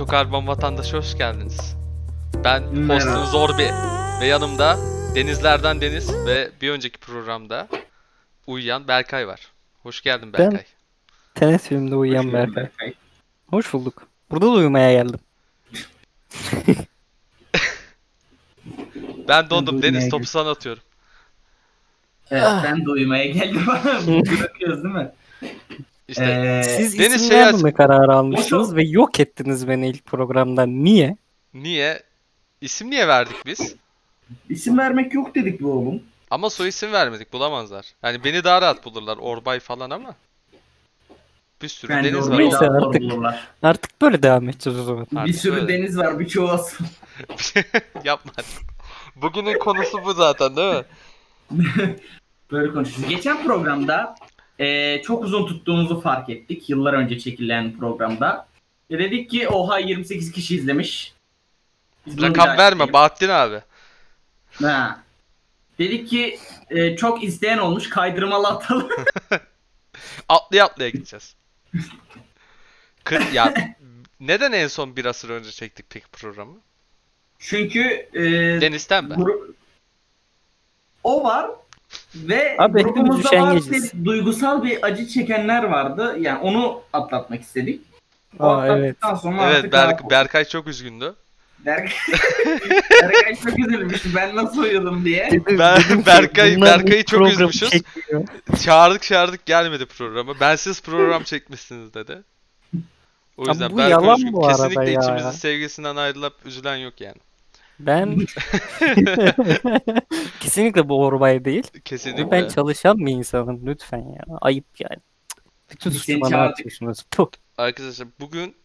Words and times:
Ekokarbon 0.00 0.46
vatandaşı 0.46 0.96
hoş 0.96 1.18
geldiniz. 1.18 1.76
Ben 2.44 2.60
hostunuz 2.88 3.30
Zorbi 3.30 3.70
ve 4.20 4.26
yanımda 4.26 4.78
Denizlerden 5.14 5.80
Deniz 5.80 6.14
ve 6.26 6.50
bir 6.60 6.70
önceki 6.70 6.98
programda 6.98 7.68
uyuyan 8.46 8.88
Berkay 8.88 9.26
var. 9.26 9.40
Hoş 9.82 10.00
geldin 10.02 10.32
Ben- 10.32 10.50
Berkay. 10.50 10.64
Tenet 11.34 11.62
filmde 11.62 11.96
uyuyan 11.96 12.24
Hoş 12.24 12.32
geldin 12.32 12.56
Berkay. 12.56 12.94
Hoş 13.50 13.72
bulduk. 13.72 14.02
Burada 14.30 14.46
da 14.46 14.50
uyumaya 14.50 14.92
geldim. 14.92 15.20
Ben 19.28 19.50
dondum. 19.50 19.82
Deniz 19.82 20.08
topu 20.10 20.26
sana 20.26 20.50
atıyorum. 20.50 20.82
Evet, 22.30 22.42
Ah. 22.46 22.64
ben 22.64 22.84
de 22.86 22.90
uyumaya 22.90 23.26
geldim. 23.26 23.66
Bırakıyoruz 24.40 24.84
değil 24.84 24.94
mi? 24.94 25.10
İşte 26.10 26.24
Ee, 26.24 26.62
Siz 26.62 26.98
Deniz 26.98 27.14
isim 27.14 27.28
şey 27.28 27.38
vermeme 27.38 27.72
kararı 27.72 28.14
almıştınız 28.14 28.62
Nasıl? 28.62 28.76
ve 28.76 28.82
yok 28.82 29.20
ettiniz 29.20 29.68
beni 29.68 29.88
ilk 29.88 30.04
programdan. 30.06 30.84
Niye? 30.84 31.16
niye? 31.54 32.02
İsim 32.60 32.90
niye 32.90 33.08
verdik 33.08 33.36
biz? 33.46 33.74
isim 34.48 34.78
vermek 34.78 35.14
yok 35.14 35.34
dedik 35.34 35.60
bu 35.60 35.72
oğlum. 35.72 36.02
Ama 36.30 36.50
soy 36.50 36.68
isim 36.68 36.92
vermedik 36.92 37.32
bulamazlar. 37.32 37.86
Yani 38.02 38.24
beni 38.24 38.44
daha 38.44 38.62
rahat 38.62 38.84
bulurlar. 38.84 39.16
Orbay 39.16 39.60
falan 39.60 39.90
ama. 39.90 40.14
Bir 41.62 41.68
sürü 41.68 41.92
Bence 41.92 42.12
deniz 42.12 42.30
var. 42.30 42.38
Neyse, 42.38 42.56
artık- 42.70 43.02
bulurlar. 43.02 43.48
Artık 43.62 44.00
böyle 44.02 44.22
devam 44.22 44.48
edeceğiz 44.48 44.78
o 44.78 44.84
zaman. 44.84 45.06
Bir 45.12 45.16
Artık 45.16 45.34
sürü 45.36 45.54
öyle. 45.60 45.68
deniz 45.68 45.98
var 45.98 46.18
birçoğu 46.18 46.48
asıl. 46.48 46.84
Yapma. 48.04 48.32
Bugünün 49.16 49.58
konusu 49.58 50.04
bu 50.04 50.12
zaten 50.14 50.56
değil 50.56 50.74
mi? 50.74 50.84
Böyle 52.52 52.72
konuşuyoruz. 52.72 53.08
Geçen 53.14 53.44
programda 53.44 54.14
eee, 54.60 55.02
çok 55.06 55.24
uzun 55.24 55.46
tuttuğumuzu 55.46 56.00
fark 56.00 56.30
ettik. 56.30 56.70
Yıllar 56.70 56.92
önce 56.92 57.18
çekilen 57.18 57.78
programda. 57.78 58.48
Ve 58.90 58.98
dedik 58.98 59.30
ki 59.30 59.48
oha 59.48 59.78
28 59.78 60.32
kişi 60.32 60.56
izlemiş. 60.56 61.14
Biz 62.06 62.22
Rakam 62.22 62.58
verme. 62.58 62.92
Bahattin 62.92 63.28
abi. 63.28 63.60
Ha. 64.52 65.02
Dedik 65.78 66.08
ki 66.08 66.38
eee, 66.70 66.96
çok 66.96 67.24
izleyen 67.24 67.58
olmuş 67.58 67.88
kaydırmalı 67.88 68.48
atalım. 68.48 68.88
Atlaya 70.28 70.64
atlaya 70.64 70.90
gideceğiz. 70.90 71.34
Kır, 73.04 73.32
ya 73.32 73.54
neden 74.20 74.52
en 74.52 74.66
son 74.66 74.96
bir 74.96 75.04
asır 75.04 75.30
önce 75.30 75.50
çektik 75.50 75.86
peki 75.90 76.06
programı? 76.12 76.54
Çünkü 77.38 78.08
eee, 78.14 78.60
Deniz'ten 78.60 79.04
mi? 79.04 79.14
gru- 79.14 79.52
o 81.04 81.24
var 81.24 81.50
ve 82.14 82.56
Abi 82.58 82.82
grubumuzda 82.82 83.32
bazı 83.32 84.04
duygusal 84.04 84.62
bir 84.64 84.82
acı 84.86 85.08
çekenler 85.08 85.62
vardı. 85.64 86.16
Yani 86.20 86.38
onu 86.38 86.82
atlatmak 86.92 87.42
istedik. 87.42 87.80
O 88.38 88.44
Aa, 88.46 88.66
evet. 88.78 88.96
sonra 89.22 89.42
Evet 89.50 89.56
artık 89.56 89.72
Berk, 89.72 90.10
Berkay 90.10 90.44
çok 90.44 90.66
üzgündü. 90.68 91.14
Berk 91.66 91.92
Berkay 93.02 93.34
çok 93.36 93.58
üzülmüş. 93.58 94.02
Ben 94.16 94.36
nasıl 94.36 94.62
uyudum 94.62 95.04
diye. 95.04 95.28
Ben- 95.48 95.78
Berkay- 96.06 96.56
bunlar 96.56 96.78
Berkay'ı 96.80 97.04
çok 97.04 97.28
üzmüşüz. 97.28 97.70
çekmiyor. 97.70 98.24
Çağırdık 98.64 99.02
çağırdık 99.02 99.46
gelmedi 99.46 99.86
programa. 99.86 100.40
Bensiz 100.40 100.82
program 100.82 101.22
çekmişsiniz 101.22 101.94
dedi. 101.94 102.18
O 103.36 103.42
Abi 103.42 103.48
yüzden 103.50 103.72
bu 103.72 103.76
Berkay 103.78 103.90
yalan 103.90 104.16
üzgün. 104.18 104.32
bu 104.32 104.46
arada 104.46 104.68
Kesinlikle 104.68 104.90
ya. 104.92 105.00
içimizin 105.00 105.30
sevgisinden 105.30 105.96
ayrılıp 105.96 106.34
üzülen 106.46 106.76
yok 106.76 107.00
yani. 107.00 107.16
Ben 107.86 108.16
kesinlikle 110.40 110.88
bu 110.88 111.04
orbay 111.04 111.44
değil. 111.44 111.62
Kesinlikle. 111.84 112.30
Ben 112.30 112.48
çalışan 112.48 113.06
bir 113.06 113.12
insanım 113.12 113.66
lütfen 113.66 113.98
ya. 113.98 114.22
Ayıp 114.40 114.66
yani. 114.78 115.00
Bütün 115.70 115.90
suçu 115.90 116.20
bana. 116.20 116.54
Puh. 117.10 117.30
Arkadaşlar 117.58 118.08
bugün 118.20 118.56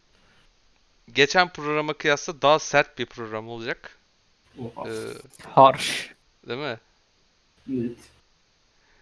geçen 1.13 1.49
programa 1.49 1.93
kıyasla 1.93 2.41
daha 2.41 2.59
sert 2.59 2.99
bir 2.99 3.05
program 3.05 3.49
olacak. 3.49 3.98
Ee, 4.59 4.92
Harş. 5.49 6.14
değil 6.47 6.59
mi? 6.59 6.77
Evet. 7.73 7.97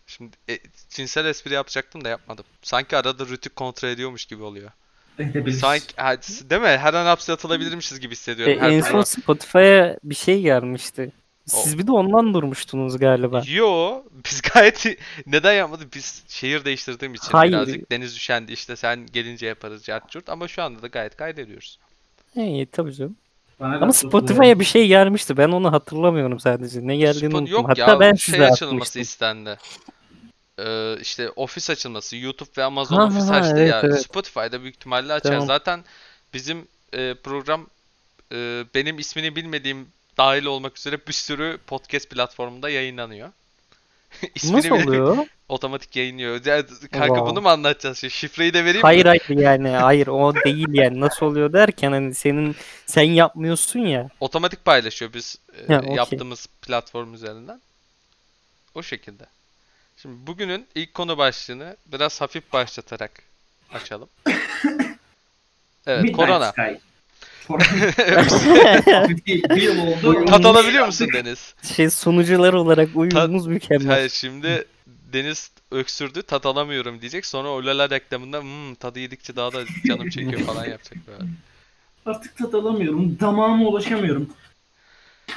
Şimdi 0.08 0.38
e, 0.50 0.60
cinsel 0.90 1.26
espri 1.26 1.54
yapacaktım 1.54 2.04
da 2.04 2.10
yapmadım. 2.10 2.46
Sanki 2.62 2.98
arada 2.98 3.26
rütük 3.26 3.56
kontrol 3.56 3.90
ediyormuş 3.90 4.26
gibi 4.26 4.44
oluyor. 4.44 4.72
Edebiliriz. 5.20 5.60
Sanki 5.60 5.86
ha, 5.96 6.18
değil 6.50 6.62
mi? 6.62 6.68
Her 6.68 6.94
an 6.94 7.06
hapse 7.06 7.34
atılabilirmişiz 7.34 8.00
gibi 8.00 8.12
E, 8.12 8.16
hissediyorum. 8.16 8.58
her 8.60 8.70
en 8.72 8.80
son 8.82 8.88
program. 8.88 9.06
Spotify'a 9.06 9.98
bir 10.04 10.16
şey 10.16 10.42
gelmişti. 10.42 11.12
Siz 11.46 11.78
bir 11.78 11.88
de 11.88 11.92
ondan 11.92 12.34
durmuştunuz 12.34 12.98
galiba. 12.98 13.42
Yo, 13.48 14.02
biz 14.26 14.42
gayet 14.54 14.86
neden 15.28 15.54
yapmadık? 15.54 15.96
Biz 15.96 16.24
şehir 16.28 16.66
değiştirdiğim 16.66 17.14
için 17.14 17.32
Hayır. 17.32 17.52
birazcık 17.54 17.92
deniz 17.92 18.16
üşendi 18.16 18.52
işte 18.54 18.76
sen 18.76 19.06
gelince 19.14 19.48
yaparız 19.48 19.84
cart 19.84 20.10
curt 20.10 20.30
ama 20.30 20.48
şu 20.48 20.64
anda 20.64 20.82
da 20.82 20.88
gayet 20.88 21.16
kaydediyoruz. 21.18 21.80
İyi 22.36 22.66
tabii 22.66 22.94
canım. 22.94 23.16
Bana 23.60 23.78
Ama 23.78 23.94
Spotify'a 23.94 24.60
bir 24.60 24.66
şey 24.66 24.88
gelmişti. 24.88 25.38
Ben 25.38 25.50
onu 25.50 25.72
hatırlamıyorum 25.72 26.40
sadece. 26.40 26.88
Ne 26.88 26.96
geldiğini 26.98 27.32
Spot- 27.34 27.38
unuttum. 27.38 27.54
yok 27.54 27.70
Hatta 27.70 27.92
ya 27.92 28.00
ben 28.00 28.14
şey 28.16 28.34
size 28.34 28.48
açılması 28.52 28.76
atmıştım. 28.76 29.02
istendi. 29.02 29.58
Ee, 30.60 30.96
işte 31.02 31.30
ofis 31.30 31.70
açılması, 31.70 32.18
YouTube 32.18 32.50
ve 32.58 32.64
Amazon 32.64 32.96
Ha, 32.98 33.04
ofis 33.06 33.30
ha, 33.30 33.36
açtı 33.36 33.54
evet, 33.58 33.70
ya. 33.72 33.82
evet. 33.84 34.02
Spotify'da 34.02 34.62
büyük 34.62 34.76
ihtimalle 34.76 35.14
açar. 35.14 35.32
Tamam. 35.32 35.48
Zaten 35.48 35.84
bizim 36.34 36.68
e, 36.94 37.14
program 37.14 37.68
e, 38.32 38.64
benim 38.76 39.00
ismini 39.00 39.36
bilmediğim 39.36 39.88
dahil 40.18 40.46
olmak 40.46 40.78
üzere 40.78 40.98
bir 41.08 41.14
sürü 41.14 41.58
podcast 41.68 42.10
platformunda 42.10 42.70
yayınlanıyor. 42.70 43.30
İsmini 44.36 44.58
Nasıl 44.58 44.70
bile- 44.70 44.84
oluyor? 44.88 45.18
Otomatik 45.50 45.96
yayınlıyor. 45.96 46.46
Ya, 46.46 46.66
kanka 46.92 47.08
Wow. 47.08 47.30
bunu 47.32 47.42
mu 47.42 47.50
anlatacağız? 47.50 47.98
Şimdi 47.98 48.14
şifreyi 48.14 48.54
de 48.54 48.60
vereyim 48.62 48.78
mi? 48.78 48.82
Hayır 48.82 49.06
hayır 49.06 49.30
yani 49.30 49.70
hayır 49.70 50.08
o 50.08 50.34
değil 50.46 50.68
yani 50.70 51.00
nasıl 51.00 51.26
oluyor 51.26 51.54
derken 51.54 51.92
hani 51.92 52.16
senin 52.16 52.56
sen 52.86 53.04
yapmıyorsun 53.04 53.80
ya. 53.80 54.10
Otomatik 54.20 54.66
paylaşıyor 54.66 55.14
biz 55.14 55.38
e, 55.70 55.74
Ha, 55.74 55.80
okey. 55.80 55.96
yaptığımız 55.96 56.48
platform 56.62 57.14
üzerinden. 57.14 57.62
O 58.76 58.84
şekilde. 58.84 59.24
Şimdi 60.04 60.28
bugünün 60.28 60.66
ilk 60.76 60.94
konu 60.94 61.18
başlığını 61.18 61.78
biraz 61.86 62.22
hafif 62.22 62.54
başlatarak 62.54 63.12
açalım. 63.74 64.10
Evet, 65.88 66.04
Midnight 66.04 66.18
korona. 66.18 66.52
Sky. 66.52 66.62
Tat 70.28 70.46
alabiliyor 70.46 70.86
musun 70.86 71.08
Deniz? 71.14 71.56
Şey 71.76 71.90
sunucular 71.90 72.54
olarak 72.54 72.90
uyumunuz 72.96 73.48
mükemmel. 73.48 73.88
Hayır, 73.88 74.10
şimdi 74.10 74.68
Deniz 74.88 75.52
öksürdü, 75.72 76.22
tat 76.22 76.46
alamıyorum 76.46 77.02
diyecek. 77.02 77.26
Sonra 77.26 77.48
Olala 77.48 77.90
reklamında 77.90 78.42
hmm, 78.42 78.76
tadı 78.76 79.00
yedikçe 79.00 79.36
daha 79.36 79.54
da 79.54 79.64
canım 79.88 80.10
çekiyor 80.10 80.42
falan 80.42 80.66
yapacak 80.66 80.98
böyle. 81.08 81.24
Artık 82.06 82.38
tat 82.38 82.54
alamıyorum. 82.54 83.20
Damağıma 83.20 83.66
ulaşamıyorum. 83.66 84.30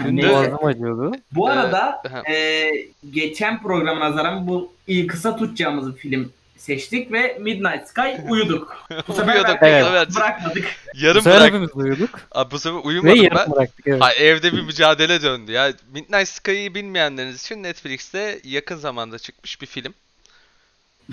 Dün 0.04 0.19
boğazım 0.30 0.64
acıyordu. 0.64 1.12
Bu 1.32 1.48
arada 1.48 2.02
e, 2.28 2.70
geçen 3.10 3.62
programa 3.62 4.10
nazaran 4.10 4.47
bu 4.48 4.72
iyi 4.86 5.06
kısa 5.06 5.36
tutacağımız 5.36 5.94
bir 5.94 6.00
film 6.00 6.32
seçtik 6.58 7.12
ve 7.12 7.38
Midnight 7.41 7.88
Sky 7.88 8.08
uyuduk. 8.28 8.86
Bu 9.08 9.12
sefer 9.12 9.32
Uyuyorduk, 9.32 9.56
ben- 9.62 9.72
evet. 9.72 10.08
bırakmadık. 10.16 10.64
Bu 10.94 10.98
Yarım 10.98 11.22
sefer 11.22 11.41
bırak. 11.41 11.48
hepimiz 11.48 11.70
uyuduk 11.75 12.20
Abi 12.32 12.50
bu 12.50 12.58
sefer 12.58 12.76
ve 12.78 12.80
uyumadım 12.80 13.16
ben. 13.16 13.22
yarım 13.22 13.52
bıraktık 13.52 13.86
evet. 13.86 14.00
Ha, 14.02 14.12
evde 14.14 14.52
bir 14.52 14.62
mücadele 14.62 15.22
döndü 15.22 15.52
ya. 15.52 15.72
Midnight 15.94 16.28
Sky'ı 16.28 16.75
bilmeyenleriniz 16.75 17.42
için 17.44 17.62
Netflix'te 17.62 18.41
yakın 18.44 18.76
zamanda 18.76 19.19
çıkmış 19.19 19.60
bir 19.60 19.66
film. 19.66 19.94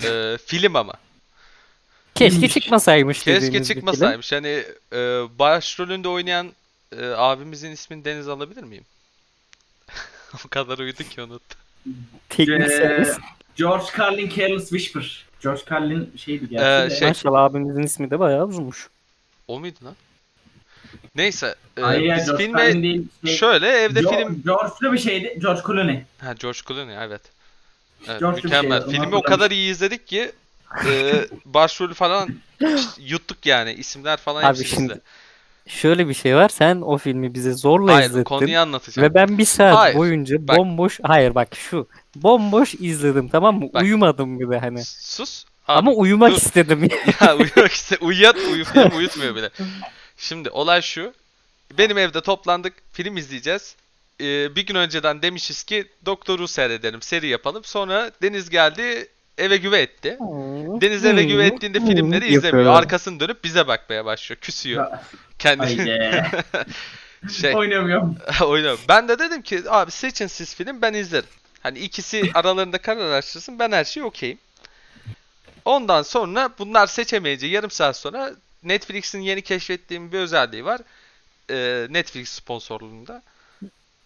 Ee, 0.04 0.36
film 0.46 0.76
ama. 0.76 0.92
Keşke 2.14 2.48
çıkmasaymış 2.48 3.18
Keşke 3.18 3.32
dediğimiz 3.32 3.60
bir 3.60 3.74
film. 3.74 3.74
çıkmasaymış. 3.74 4.32
Hani 4.32 4.64
e, 4.92 4.98
başrolünde 5.38 6.08
oynayan 6.08 6.46
e, 7.00 7.06
abimizin 7.16 7.70
ismini 7.70 8.04
Deniz 8.04 8.28
alabilir 8.28 8.62
miyim? 8.62 8.84
o 10.46 10.48
kadar 10.48 10.78
uyudu 10.78 11.02
ki 11.02 11.22
unuttum. 11.22 11.58
Teknik 12.28 12.60
Ee, 12.60 12.68
servis. 12.68 13.18
George 13.56 13.84
Carlin 13.98 14.28
Careless 14.36 14.68
Whisper. 14.68 15.24
George 15.42 15.62
Carlin 15.70 16.12
şeydi 16.16 16.44
Ee, 16.44 16.48
gerçi 16.48 16.94
de. 16.94 16.98
şey- 16.98 17.08
Maşallah 17.08 17.42
abimizin 17.42 17.82
ismi 17.82 18.10
de 18.10 18.18
bayağı 18.18 18.46
uzunmuş. 18.46 18.88
O 19.48 19.60
muydu 19.60 19.78
lan? 19.84 19.94
Neyse. 21.14 21.54
e, 21.76 21.80
Hayır 21.80 22.02
ya 22.02 22.16
biz 22.16 22.26
George 22.26 22.44
filme 22.44 22.58
Carlin 22.60 22.82
değil. 22.82 23.06
Şey, 23.26 23.36
şöyle 23.36 23.68
evde 23.68 24.00
George, 24.00 24.16
film 24.18 24.42
George'lu 24.44 24.92
bir 24.92 24.98
şeydi. 24.98 25.38
George 25.42 25.60
Clooney. 25.66 26.02
Ha 26.20 26.32
George 26.32 26.58
Clooney 26.68 26.96
evet. 27.00 27.20
Evet, 28.08 28.20
George 28.20 28.38
bir 28.38 28.44
mükemmel. 28.44 28.78
şey, 28.80 28.88
onu 28.88 28.92
Filmi 29.02 29.16
o 29.16 29.22
kadar 29.22 29.50
iyi 29.50 29.70
izledik 29.70 30.06
ki 30.06 30.32
e, 30.86 31.12
başrolü 31.44 31.94
falan 31.94 32.28
yuttuk 32.98 33.46
yani. 33.46 33.72
İsimler 33.72 34.16
falan 34.16 34.42
Abi 34.42 34.48
hepsi 34.58 34.64
şimdi 34.64 34.88
bizde. 34.88 35.00
Şöyle 35.66 36.08
bir 36.08 36.14
şey 36.14 36.36
var. 36.36 36.48
Sen 36.48 36.80
o 36.80 36.98
filmi 36.98 37.34
bize 37.34 37.52
zorla 37.52 37.94
Hayır 37.94 38.06
izlettin. 38.10 38.24
konuyu 38.24 38.58
anlatacağım. 38.58 39.08
Ve 39.08 39.14
ben 39.14 39.38
bir 39.38 39.44
saat 39.44 39.76
Hayır, 39.76 39.96
boyunca 39.96 40.48
bak. 40.48 40.56
bomboş 40.58 41.00
hayır 41.02 41.34
bak 41.34 41.48
şu 41.56 41.88
bomboş 42.16 42.74
izledim 42.74 43.28
tamam 43.28 43.58
mı? 43.58 43.68
Bak. 43.74 43.82
Uyumadım 43.82 44.40
bir 44.40 44.50
de 44.50 44.58
hani. 44.58 44.84
Sus. 44.84 45.44
Ama 45.68 45.92
uyumak 45.92 46.30
dur. 46.32 46.36
istedim. 46.36 46.88
ya 47.20 47.36
uyumak 47.36 47.72
iste 47.72 47.96
uyuyat 48.00 48.36
uyu 48.36 48.64
film 48.64 48.96
uyutmuyor 48.96 49.34
bile. 49.36 49.50
Şimdi 50.16 50.50
olay 50.50 50.82
şu. 50.82 51.12
Benim 51.78 51.98
evde 51.98 52.20
toplandık 52.20 52.72
film 52.92 53.16
izleyeceğiz. 53.16 53.76
Ee, 54.20 54.56
bir 54.56 54.66
gün 54.66 54.74
önceden 54.74 55.22
demişiz 55.22 55.64
ki 55.64 55.88
Doktor'u 56.06 56.48
seyredelim 56.48 57.02
seri 57.02 57.26
yapalım. 57.26 57.64
Sonra 57.64 58.10
Deniz 58.22 58.50
geldi 58.50 59.08
eve 59.38 59.56
güve 59.56 59.80
etti. 59.80 60.16
Deniz 60.80 61.04
eve 61.04 61.24
güve 61.24 61.46
ettiğinde 61.46 61.80
filmleri 61.80 62.24
izlemiyor. 62.26 62.44
Yapıyor. 62.44 62.74
Arkasını 62.74 63.20
dönüp 63.20 63.44
bize 63.44 63.68
bakmaya 63.68 64.04
başlıyor. 64.04 64.40
Küsüyor. 64.40 64.86
Kendi 65.38 65.62
Haydi. 65.62 66.24
şey 67.32 67.56
Oynamıyorum. 67.56 68.16
oynuyor. 68.42 68.78
Ben 68.88 69.08
de 69.08 69.18
dedim 69.18 69.42
ki 69.42 69.62
abi 69.68 69.90
seçin 69.90 70.26
siz 70.26 70.54
film 70.54 70.82
ben 70.82 70.94
izlerim. 70.94 71.28
Hani 71.62 71.78
ikisi 71.78 72.30
aralarında 72.34 72.78
karar 72.78 73.10
açtırsın 73.10 73.58
ben 73.58 73.72
her 73.72 73.84
şeyi 73.84 74.04
okeyim. 74.04 74.38
Ondan 75.64 76.02
sonra 76.02 76.50
bunlar 76.58 76.86
seçemeyince 76.86 77.46
yarım 77.46 77.70
saat 77.70 77.96
sonra 77.96 78.32
Netflix'in 78.62 79.20
yeni 79.20 79.42
keşfettiğim 79.42 80.12
bir 80.12 80.18
özelliği 80.18 80.64
var. 80.64 80.80
Ee, 81.50 81.86
Netflix 81.90 82.28
sponsorluğunda. 82.28 83.22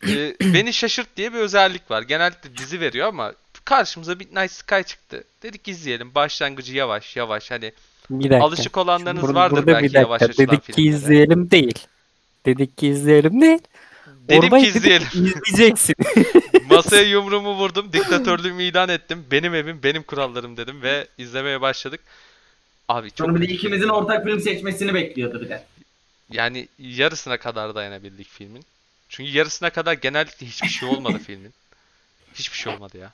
Ee, 0.08 0.34
beni 0.40 0.72
şaşırt 0.72 1.16
diye 1.16 1.32
bir 1.32 1.38
özellik 1.38 1.90
var. 1.90 2.02
Genellikle 2.02 2.56
dizi 2.56 2.80
veriyor 2.80 3.08
ama 3.08 3.32
karşımıza 3.72 4.14
Midnight 4.14 4.52
Sky 4.52 4.80
çıktı. 4.86 5.24
Dedik 5.42 5.68
izleyelim. 5.68 6.14
Başlangıcı 6.14 6.76
yavaş 6.76 7.16
yavaş 7.16 7.50
hani 7.50 7.72
Bir 8.10 8.30
dakika. 8.30 8.44
alışık 8.46 8.76
olanlarınız 8.76 9.22
Bur- 9.24 9.34
vardır 9.34 9.56
burada 9.56 9.66
belki 9.66 9.78
bir 9.82 9.88
dakika. 9.88 10.00
yavaş 10.00 10.22
açılan 10.22 10.48
Dedik 10.48 10.64
ki 10.64 10.72
filmlere. 10.72 10.94
izleyelim 10.96 11.50
değil. 11.50 11.78
Dedik 12.46 12.78
ki 12.78 12.86
izleyelim 12.88 13.40
değil. 13.40 13.58
Dedim 14.28 14.52
Orada 14.52 14.58
ki 14.58 14.66
izleyelim. 14.68 15.06
İzleyeceksin. 15.48 15.94
Masaya 16.70 17.02
yumruğumu 17.10 17.54
vurdum. 17.54 17.92
Diktatörlüğümü 17.92 18.62
ilan 18.62 18.88
ettim. 18.88 19.24
Benim 19.30 19.54
evim, 19.54 19.82
benim 19.82 20.02
kurallarım 20.02 20.56
dedim 20.56 20.82
ve 20.82 21.08
izlemeye 21.18 21.60
başladık. 21.60 22.00
Abi 22.88 23.10
çok 23.10 23.26
Sonra 23.28 23.40
bir 23.40 23.48
de 23.48 23.52
ikimizin 23.52 23.88
ortak 23.88 24.24
film 24.24 24.40
seçmesini 24.40 24.94
bekliyordu 24.94 25.40
bir 25.40 25.48
de. 25.48 25.64
yani 26.32 26.68
yarısına 26.78 27.36
kadar 27.36 27.74
dayanabildik 27.74 28.28
filmin. 28.28 28.62
Çünkü 29.08 29.30
yarısına 29.30 29.70
kadar 29.70 29.92
genellikle 29.92 30.46
hiçbir 30.46 30.68
şey 30.68 30.88
olmadı 30.88 31.18
filmin. 31.26 31.52
Hiçbir 32.34 32.56
şey 32.58 32.72
olmadı 32.72 32.98
ya. 32.98 33.12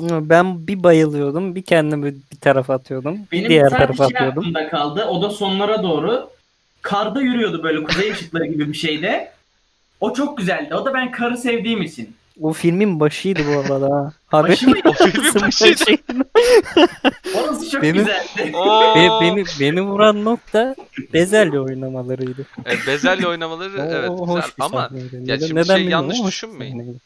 Ben 0.00 0.66
bir 0.66 0.82
bayılıyordum. 0.82 1.54
Bir 1.54 1.62
kendimi 1.62 2.14
bir 2.32 2.36
tarafa 2.40 2.74
atıyordum. 2.74 3.18
Bir 3.32 3.38
Benim 3.38 3.48
diğer 3.50 3.62
sadece 3.70 3.76
tarafa 3.78 4.08
şey 4.08 4.16
atıyordum. 4.16 4.38
aklımda 4.38 4.68
kaldı. 4.68 5.04
O 5.04 5.22
da 5.22 5.30
sonlara 5.30 5.82
doğru 5.82 6.30
karda 6.82 7.20
yürüyordu 7.20 7.62
böyle 7.62 7.84
kuzey 7.84 8.10
ışıkları 8.12 8.46
gibi 8.46 8.68
bir 8.72 8.76
şeyde. 8.78 9.32
O 10.00 10.12
çok 10.12 10.38
güzeldi. 10.38 10.74
O 10.74 10.84
da 10.84 10.94
ben 10.94 11.10
karı 11.10 11.36
sevdiğim 11.36 11.82
için. 11.82 12.16
O 12.40 12.52
filmin 12.52 13.00
başıydı 13.00 13.40
bu 13.54 13.58
arada. 13.74 13.94
ha. 13.96 14.12
Abi. 14.38 14.48
Başı 14.48 14.70
mıydı? 14.70 14.88
O 14.88 14.92
filmin 14.92 15.34
başıydı. 15.34 15.84
Orası 17.34 17.70
çok 17.70 17.82
Benim- 17.82 17.94
güzeldi. 17.96 18.28
Be- 18.96 19.08
beni, 19.20 19.44
beni 19.60 19.82
vuran 19.82 20.24
nokta 20.24 20.74
bezelye 21.12 21.60
oynamalarıydı. 21.60 22.46
E, 22.66 22.86
bezelye 22.86 23.28
oynamaları 23.28 23.70
evet 23.90 24.10
o 24.10 24.26
güzel 24.26 24.42
bir 24.58 24.64
ama 24.64 24.90
ya 25.24 25.38
şimdi 25.38 25.54
neden 25.54 25.76
şey 25.76 25.84
yanlış 25.84 26.20
bir 26.20 26.26
düşünmeyin. 26.26 26.98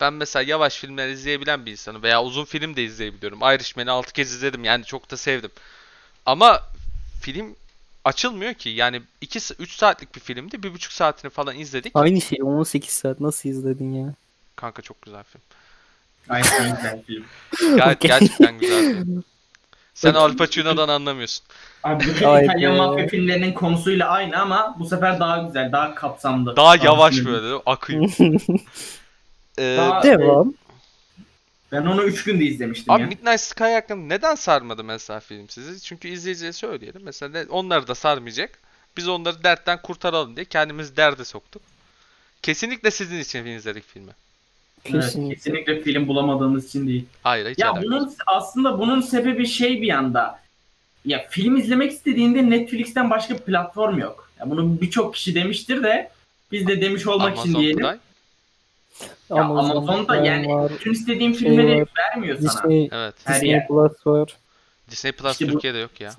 Ben 0.00 0.12
mesela 0.12 0.42
yavaş 0.42 0.76
filmler 0.76 1.08
izleyebilen 1.08 1.66
bir 1.66 1.72
insanım 1.72 2.02
veya 2.02 2.22
uzun 2.22 2.44
film 2.44 2.76
de 2.76 2.84
izleyebiliyorum. 2.84 3.38
Irishman'i 3.38 3.90
6 3.90 4.12
kez 4.12 4.32
izledim 4.32 4.64
yani 4.64 4.84
çok 4.84 5.10
da 5.10 5.16
sevdim. 5.16 5.50
Ama 6.26 6.62
film 7.22 7.56
açılmıyor 8.04 8.54
ki. 8.54 8.68
Yani 8.68 9.02
2 9.20 9.38
3 9.58 9.72
saatlik 9.72 10.14
bir 10.14 10.20
filmdi. 10.20 10.56
1,5 10.56 10.92
saatini 10.92 11.30
falan 11.30 11.58
izledik. 11.58 11.92
Aynı 11.94 12.20
şeyi 12.20 12.42
18 12.42 12.90
saat 12.90 13.20
nasıl 13.20 13.48
izledin 13.48 13.94
ya? 13.94 14.14
Kanka 14.56 14.82
çok 14.82 15.02
güzel 15.02 15.22
film. 15.22 15.42
Aynen 16.28 16.48
çok 16.48 16.76
güzel 16.76 17.02
film. 17.02 17.24
Gayet 17.76 17.96
Okey. 18.04 18.10
gerçekten 18.10 18.58
güzel 18.58 18.82
film. 18.82 19.24
Sen 19.94 20.14
Al 20.14 20.36
Pacino'dan 20.36 20.88
anlamıyorsun. 20.88 21.44
Abi 21.84 22.04
bütün. 22.04 22.14
İtalyan 22.14 22.76
mafya 22.76 23.08
filmlerinin 23.08 23.52
konusuyla 23.52 24.08
aynı 24.08 24.38
ama 24.40 24.76
bu 24.78 24.86
sefer 24.88 25.20
daha 25.20 25.38
güzel, 25.38 25.72
daha 25.72 25.94
kapsamlı. 25.94 26.56
Daha 26.56 26.76
yavaş 26.76 27.24
böyle 27.24 27.62
akıyor. 27.66 28.10
Ee, 29.58 29.76
Daha- 29.78 30.02
Devam. 30.02 30.54
Ben 31.72 31.82
onu 31.86 32.02
3 32.04 32.24
günde 32.24 32.44
izlemiştim 32.44 32.92
Abi 32.94 33.00
ya. 33.02 33.06
Midnight 33.08 33.40
Sky 33.40 33.64
hakkında 33.64 34.06
neden 34.14 34.34
sarmadı 34.34 34.84
mesela 34.84 35.20
film 35.20 35.48
sizi? 35.48 35.80
Çünkü 35.82 36.08
izleyiciye 36.08 36.52
söyleyelim. 36.52 37.00
Mesela 37.04 37.32
ne- 37.32 37.50
onları 37.50 37.88
da 37.88 37.94
sarmayacak. 37.94 38.58
Biz 38.96 39.08
onları 39.08 39.42
dertten 39.44 39.82
kurtaralım 39.82 40.36
diye 40.36 40.44
kendimizi 40.44 40.96
derde 40.96 41.24
soktuk. 41.24 41.62
Kesinlikle 42.42 42.90
sizin 42.90 43.18
için 43.20 43.46
izledik 43.46 43.84
filmi. 43.86 44.12
Evet, 44.84 45.04
Kesinlikle. 45.04 45.34
kesinlikle 45.34 45.82
film 45.82 46.08
bulamadığımız 46.08 46.66
için 46.66 46.88
değil. 46.88 47.04
Hayır 47.22 47.50
hiç 47.50 47.58
Ya 47.58 47.70
alakası 47.70 47.86
yok. 47.86 47.92
bunun 48.00 48.14
aslında 48.26 48.78
bunun 48.78 49.00
sebebi 49.00 49.46
şey 49.46 49.82
bir 49.82 49.86
yanda. 49.86 50.40
Ya 51.04 51.26
film 51.30 51.56
izlemek 51.56 51.92
istediğinde 51.92 52.50
Netflix'ten 52.50 53.10
başka 53.10 53.34
bir 53.34 53.38
platform 53.40 53.98
yok. 53.98 54.30
Ya 54.40 54.50
bunu 54.50 54.80
birçok 54.80 55.14
kişi 55.14 55.34
demiştir 55.34 55.82
de 55.82 56.10
biz 56.52 56.66
de 56.66 56.80
demiş 56.80 57.06
olmak 57.06 57.32
için 57.38 57.42
Amazon 57.48 57.60
diyelim. 57.60 57.78
Prime. 57.78 57.98
Ya 59.30 59.36
Amazon'da 59.36 60.06
Prime 60.06 60.28
yani 60.28 60.48
var, 60.48 60.72
bütün 60.72 60.92
istediğim 60.92 61.34
şey 61.34 61.48
filmleri 61.48 61.80
var, 61.80 61.88
vermiyor 61.98 62.38
sana. 62.38 62.62
Disney, 62.62 62.88
Evet. 62.92 63.14
Her 63.24 63.34
Disney 63.34 63.50
yer. 63.50 63.68
Plus 63.68 64.06
var. 64.06 64.36
Disney 64.90 65.12
Plus 65.12 65.32
İşte 65.32 65.48
bu- 65.48 65.52
Türkiye'de 65.52 65.78
yok 65.78 66.00
ya. 66.00 66.12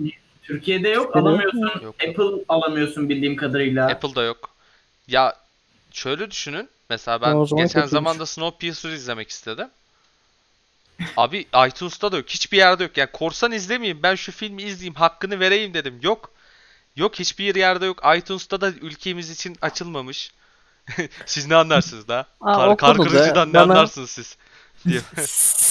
Türkiye'de 0.43 0.89
yok 0.89 1.05
Türkiye'de 1.05 1.27
alamıyorsun. 1.29 1.59
Yok, 1.59 1.83
yok. 1.83 1.95
Apple 2.09 2.43
alamıyorsun 2.49 3.09
bildiğim 3.09 3.35
kadarıyla. 3.35 3.87
Apple'da 3.87 4.23
yok. 4.23 4.49
Ya 5.07 5.35
şöyle 5.91 6.31
düşünün. 6.31 6.69
Mesela 6.89 7.21
ben 7.21 7.27
zaman 7.27 7.45
geçen 7.45 7.67
kötüymüş. 7.67 7.89
zamanda 7.89 8.25
Snowpiercer 8.25 8.89
izlemek 8.89 9.29
istedim. 9.29 9.67
Abi 11.17 11.45
iTunes'ta 11.67 12.11
da 12.11 12.17
yok. 12.17 12.29
Hiçbir 12.29 12.57
yerde 12.57 12.83
yok. 12.83 12.97
Yani 12.97 13.09
korsan 13.13 13.51
izlemeyeyim. 13.51 13.99
Ben 14.03 14.15
şu 14.15 14.31
filmi 14.31 14.63
izleyeyim. 14.63 14.93
Hakkını 14.93 15.39
vereyim 15.39 15.73
dedim. 15.73 15.99
Yok. 16.01 16.31
Yok 16.95 17.15
hiçbir 17.15 17.55
yerde 17.55 17.85
yok. 17.85 18.01
iTunes'ta 18.17 18.61
da 18.61 18.69
ülkemiz 18.69 19.29
için 19.29 19.57
açılmamış. 19.61 20.31
siz 21.25 21.47
ne 21.47 21.55
anlarsınız 21.55 22.07
da? 22.07 22.25
Aa, 22.41 22.55
Kar, 22.55 22.77
kar 22.77 22.97
kırıcıdan 22.97 23.49
ne 23.49 23.53
bana- 23.53 23.61
anlarsınız 23.63 24.09
siz? 24.09 24.37
diye. 24.87 24.99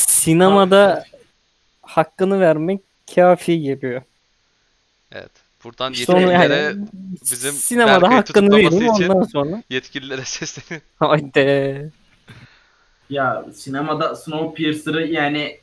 Sinemada 0.07 1.05
hakkını 1.83 2.41
vermek 2.41 2.81
kafi 3.15 3.61
geliyor. 3.61 4.03
Evet. 5.13 5.31
Buradan 5.65 5.93
İşte 5.93 6.13
yetkililere, 6.13 6.55
yani 6.55 6.87
bizim 7.31 7.53
sinemada 7.53 8.09
hakkını 8.15 8.61
için- 8.61 9.09
ondan 9.09 9.23
sonra. 9.23 9.63
yetkililere 9.71 10.25
seslenin. 10.25 10.83
Haydi. 10.99 11.93
Ya 13.11 13.45
sinemada 13.55 14.17
Snowpiercer'ı 14.17 15.07
yani 15.07 15.61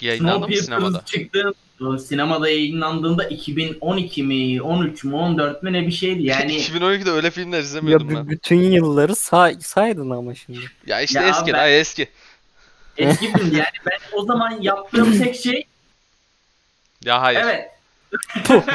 Yayınlandı 0.00 0.48
mı 0.48 0.56
sinemada? 0.56 0.90
Snowpiercer 0.90 1.22
çıktı. 1.24 1.48
o 1.48 1.67
Sinemada 2.06 2.48
yayınlandığında 2.48 3.24
2012 3.24 4.22
mi, 4.22 4.62
13 4.62 5.04
mü, 5.04 5.14
14 5.14 5.62
mü 5.62 5.72
ne 5.72 5.86
bir 5.86 5.92
şeydi. 5.92 6.22
Yani 6.26 6.52
2012'de 6.56 7.10
öyle 7.10 7.30
filmler 7.30 7.56
Ya 7.58 7.62
izlemiyordum 7.64 8.08
b- 8.08 8.14
ben. 8.14 8.28
bütün 8.28 8.56
yılları 8.62 9.16
say 9.16 9.56
saydın 9.60 10.10
ama 10.10 10.34
şimdi. 10.34 10.58
Ya 10.86 11.00
işte 11.00 11.20
Ya 11.20 11.28
eski 11.28 11.46
ben- 11.46 11.54
daha 11.54 11.68
eski. 11.68 12.08
eski 12.96 13.32
film 13.32 13.52
yani 13.56 13.64
ben 13.86 13.98
o 14.12 14.24
zaman 14.24 14.58
yaptığım 14.62 15.18
tek 15.18 15.36
şey 15.36 15.64
Ya 17.04 17.22
hayır. 17.22 17.40
evet 17.44 17.70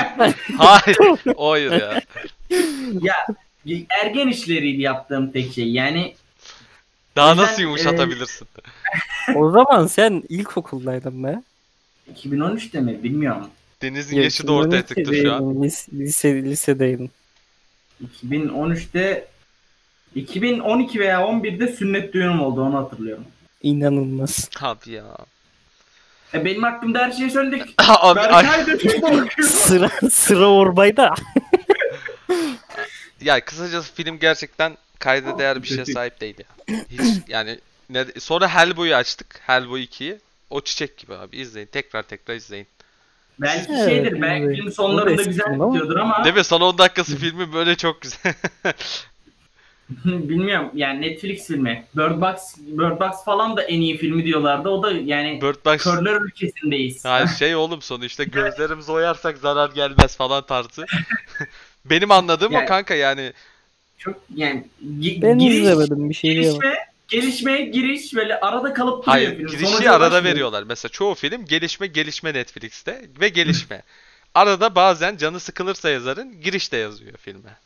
Hayır. 0.58 0.98
Hayır 1.38 1.72
ya. 1.72 2.02
ya 3.02 3.14
ergen 4.04 4.28
işleriydi 4.28 4.82
yaptığım 4.82 5.32
tek 5.32 5.54
şey. 5.54 5.72
Yani 5.72 6.16
Daha 7.16 7.38
nasıl 7.38 7.62
yumuşatabilirsin? 7.62 8.48
O 9.36 9.52
zaman 9.52 9.88
sen 9.88 10.24
ilkokuldaydın 10.30 11.24
be. 11.24 11.42
2013'te 12.12 12.80
mi 12.82 13.04
bilmiyorum. 13.04 13.48
Deniz'in 13.82 14.18
yaşı 14.18 14.48
da 14.48 14.54
ortaya 14.54 14.86
çıktı 14.86 15.16
şu 15.16 15.34
an. 15.34 15.42
Lis- 15.44 15.94
Lise, 15.94 16.44
lisedeydin. 16.44 17.12
2013'te 18.24 19.28
2012 20.16 21.00
veya 21.00 21.20
11'de 21.22 21.68
sünnet 21.68 22.14
düğünüm 22.14 22.42
oldu 22.42 22.62
onu 22.62 22.78
hatırlıyorum. 22.78 23.26
İnanılmaz. 23.64 24.50
Abi 24.62 24.92
ya. 24.92 25.18
E 26.34 26.46
benim 26.46 26.64
hakkımda 26.64 27.00
her 27.00 27.12
şeyi 27.12 27.32
söyledik. 27.32 27.62
Abi 27.78 28.20
ay- 28.20 28.44
Berkay 28.46 29.02
da. 29.02 29.44
Sıra 29.44 29.90
sıra 30.12 30.46
orbayda. 30.48 31.14
ya 33.22 33.46
kısacası 33.46 33.94
film 33.94 34.20
gerçekten 34.20 34.78
kayda 35.00 35.40
değer 35.40 35.64
bir 35.64 35.68
şeye 35.68 35.86
sahip 35.86 36.22
değil 36.22 36.36
ya. 36.40 36.76
Hiç 36.90 37.02
yani 37.28 37.60
ne, 37.90 38.06
sonra 38.20 38.56
Hellboy'u 38.56 38.96
açtık. 38.96 39.40
Hellboy 39.46 39.84
2'yi. 39.84 40.20
O 40.54 40.62
çiçek 40.62 40.98
gibi 40.98 41.16
abi 41.16 41.38
izleyin. 41.38 41.68
Tekrar 41.68 42.04
tekrar 42.04 42.36
izleyin. 42.36 42.68
Belki 43.42 43.72
Evet, 43.74 43.90
şeydir, 43.90 44.22
belki 44.22 44.44
evet. 44.46 44.56
film 44.56 44.66
O 44.66 44.70
da 44.70 44.74
sonlarında 44.74 45.24
güzel 45.24 45.46
bitiyordur 45.54 45.96
ama 45.96 46.24
Değil 46.24 46.36
mi? 46.36 46.44
Son 46.44 46.62
10 46.62 46.78
dakikası 46.78 47.18
filmi 47.18 47.54
böyle 47.54 47.76
çok 47.76 48.02
güzel. 48.02 48.34
bilmiyorum 50.06 50.70
yani 50.74 51.02
Netflix 51.02 51.48
filmi. 51.48 51.86
Bird 51.96 52.22
Box, 52.22 52.38
Bird 52.58 53.00
Box 53.00 53.24
falan 53.26 53.58
da 53.58 53.64
en 53.64 53.82
iyi 53.82 53.98
filmi 53.98 54.26
diyorlardı. 54.26 54.70
O 54.70 54.84
da 54.84 54.92
yani 54.92 55.40
Bird 55.42 55.66
Box 55.66 55.84
körler 55.84 56.22
ülkesindeyiz. 56.22 57.06
Yani 57.06 57.30
şey 57.40 57.56
oğlum 57.56 57.82
sonu 57.82 58.06
işte 58.06 58.24
gözlerimizi 58.24 58.92
oyarsak 58.92 59.38
zarar 59.38 59.70
gelmez 59.72 60.16
falan 60.18 60.46
tarzı. 60.46 60.86
Benim 61.86 62.12
anladığım 62.12 62.54
o 62.54 62.58
Yani- 62.58 62.68
kanka 62.68 62.96
yani 62.96 63.34
Çok 63.98 64.16
yani 64.36 64.68
gi- 65.00 65.22
Ben 65.22 65.40
giriş, 65.40 65.58
izlemedim 65.58 66.10
bir 66.10 66.16
şey 66.16 66.34
gelişme, 66.34 66.76
gelişmeye 67.22 67.66
giriş 67.66 68.14
böyle 68.16 68.40
arada 68.40 68.74
kalıp 68.74 68.92
duruyor 68.92 69.04
hayır 69.06 69.38
film. 69.38 69.48
girişi 69.48 69.68
Sonuca 69.68 69.92
arada 69.94 70.06
ulaşmıyor. 70.10 70.24
veriyorlar. 70.36 70.64
Mesela 70.64 70.90
çoğu 70.92 71.16
film 71.16 71.46
gelişme 71.46 71.88
gelişme 71.88 72.34
Netflix'te 72.34 73.10
ve 73.20 73.30
gelişme. 73.30 73.82
arada 74.34 74.76
bazen 74.76 75.18
canı 75.18 75.40
sıkılırsa 75.40 75.90
yazarın 75.90 76.42
giriş 76.42 76.72
de 76.72 76.78
yazıyor 76.78 77.18
filme. 77.18 77.58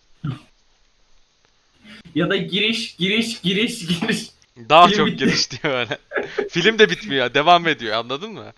Ya 2.15 2.29
da 2.29 2.35
giriş, 2.35 2.95
giriş, 2.95 3.41
giriş, 3.41 3.87
giriş. 3.87 4.27
Daha 4.69 4.87
Film 4.87 4.97
çok 4.97 5.07
bitti. 5.07 5.25
giriş 5.25 5.51
diyor 5.51 5.73
öyle. 5.73 5.97
film 6.49 6.79
de 6.79 6.89
bitmiyor 6.89 7.33
devam 7.33 7.67
ediyor 7.67 7.95
anladın 7.97 8.31
mı? 8.31 8.53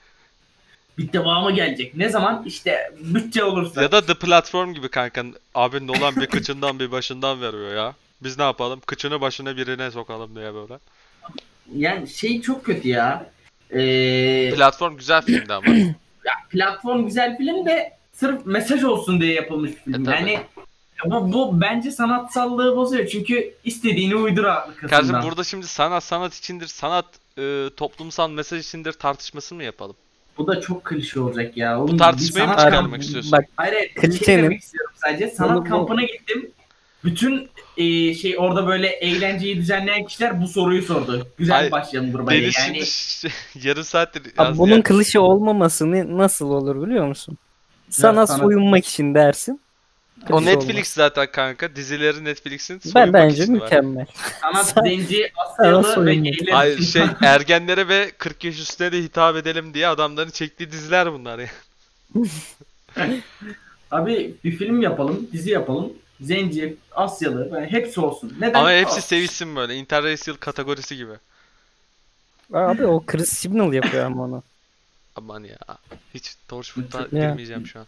bir 0.98 1.14
devamı 1.14 1.52
gelecek. 1.52 1.96
Ne 1.96 2.10
zaman? 2.10 2.44
İşte 2.46 2.92
bütçe 3.00 3.44
olursa. 3.44 3.82
Ya 3.82 3.92
da 3.92 4.06
The 4.06 4.14
Platform 4.14 4.74
gibi 4.74 4.90
kanka. 4.90 5.26
Abi 5.56 5.88
Nolan 5.88 6.16
bir 6.16 6.26
kıçından 6.26 6.80
bir 6.80 6.92
başından 6.92 7.42
veriyor 7.42 7.76
ya. 7.76 7.96
Biz 8.24 8.38
ne 8.38 8.44
yapalım? 8.44 8.82
Kıçını 8.86 9.22
başına 9.22 9.58
birine 9.58 9.92
sokalım 9.92 10.36
diye 10.36 10.54
böyle. 10.54 10.80
Yani 11.76 12.08
şey 12.08 12.42
çok 12.42 12.66
kötü 12.66 12.88
ya. 12.88 13.30
Ee, 13.72 14.52
Platform 14.56 14.98
güzel 14.98 15.22
filmdi 15.22 15.54
ama. 15.54 15.76
ya 16.26 16.34
platform 16.50 17.06
güzel 17.06 17.38
film 17.38 17.66
de 17.66 17.94
sırf 18.14 18.46
mesaj 18.46 18.84
olsun 18.84 19.22
diye 19.22 19.34
yapılmış 19.34 19.72
bir 19.72 19.94
film. 19.94 20.02
E, 20.02 20.06
tabii. 20.06 20.32
yani 20.32 20.44
bu, 21.06 21.34
bu 21.34 21.62
bence 21.62 21.92
sanatsallığı 21.92 22.76
bozuyor. 22.76 23.08
Çünkü 23.08 23.54
istediğini 23.64 24.16
uydur 24.16 24.44
arkasından. 24.44 24.90
Kardeşim 24.90 25.22
burada 25.24 25.44
şimdi 25.44 25.68
sanat 25.68 26.04
sanat 26.04 26.34
içindir, 26.34 26.68
sanat 26.68 27.06
e, 27.38 27.70
toplumsal 27.78 28.30
mesaj 28.30 28.66
içindir 28.68 28.94
tartışmasını 28.94 29.58
mı 29.58 29.64
yapalım? 29.64 29.96
Bu 30.38 30.48
da 30.48 30.62
çok 30.62 30.86
klişe 30.86 31.20
olacak 31.20 31.58
ya. 31.58 31.80
Oğlum, 31.80 31.88
Bu 31.94 31.98
tartışmayı 31.98 32.48
mı 32.48 32.54
sanat 32.54 32.66
çıkarmak 32.66 33.02
istiyorsun? 33.02 33.32
Bak 33.32 33.46
Hayır, 33.56 33.74
hayır, 33.74 33.90
Klişenin- 33.96 34.26
şey 34.26 34.38
demek 34.38 34.62
istiyorum 34.62 34.94
sadece. 34.96 35.28
Sanat 35.28 35.56
Bunu 35.56 35.66
bu- 35.66 35.70
kampına 35.70 36.02
gittim. 36.04 36.52
Bütün 37.04 37.50
e, 37.78 38.14
şey 38.14 38.36
orada 38.40 38.68
böyle 38.68 38.88
eğlenceyi 38.88 39.58
düzenleyen 39.58 40.06
kişiler 40.06 40.42
bu 40.42 40.48
soruyu 40.48 40.82
sordu. 40.82 41.28
Güzel 41.38 41.58
Ay, 41.60 41.72
başlayalım. 41.72 42.28
Deniz 42.28 42.56
Yani 42.58 42.86
şimdi 42.86 43.34
yarım 43.68 43.84
saattir 43.84 44.22
abi 44.22 44.30
yazdı 44.38 44.58
bunun 44.60 44.76
ya. 44.78 44.84
klişe 44.84 45.20
olmaması 45.20 45.92
ne- 45.92 46.18
nasıl 46.18 46.50
olur 46.50 46.88
biliyor 46.88 47.08
musun? 47.08 47.38
Sana 47.90 48.28
sanat- 48.28 48.40
soyunmak 48.42 48.86
için 48.86 49.16
dersin. 49.16 49.62
O 50.32 50.46
Netflix 50.46 50.70
olmaz. 50.74 50.88
zaten 50.88 51.28
kanka. 51.32 51.76
Dizileri 51.76 52.24
Netflix'in 52.26 52.82
Ben 52.86 52.90
soyunmak 52.90 53.14
bence 53.14 53.44
için 53.44 53.60
var. 53.60 53.64
mükemmel. 53.64 54.06
Sen- 54.64 54.84
zenci, 54.84 55.32
Asyalı 55.60 56.06
ve 56.06 56.16
geyler 56.16 56.54
Ay 56.54 56.78
şey 56.82 57.04
ergenlere 57.22 57.88
ve 57.88 58.12
40 58.18 58.44
yaş 58.44 58.60
üstüne 58.60 58.92
de 58.92 58.98
hitap 58.98 59.36
edelim 59.36 59.74
diye 59.74 59.88
adamların 59.88 60.30
çektiği 60.32 60.72
diziler 60.72 61.14
bunlar 61.14 61.40
ya. 61.40 61.48
Abi 63.92 64.34
bir 64.44 64.52
film 64.58 64.82
yapalım, 64.82 65.28
dizi 65.32 65.50
yapalım. 65.50 65.94
Zenci, 66.22 66.76
Asyalı, 66.92 67.50
yani 67.54 67.68
hepsi 67.72 68.02
olsun. 68.02 68.38
Neden? 68.40 68.60
Ama 68.60 68.72
hepsi 68.72 69.02
sevişsin 69.02 69.56
böyle. 69.56 69.76
Interracial 69.76 70.36
kategorisi 70.36 70.96
gibi. 70.98 71.14
Abi 72.54 72.86
o 72.86 73.04
Chris 73.06 73.42
Chibnall 73.42 73.74
yapıyor 73.74 74.06
ama 74.06 74.24
onu. 74.24 74.44
Aman 75.16 75.44
ya. 75.44 75.58
Hiç 76.14 76.36
Torchwood'a 76.48 77.08
girmeyeceğim 77.12 77.68
şu 77.68 77.80
an. 77.80 77.86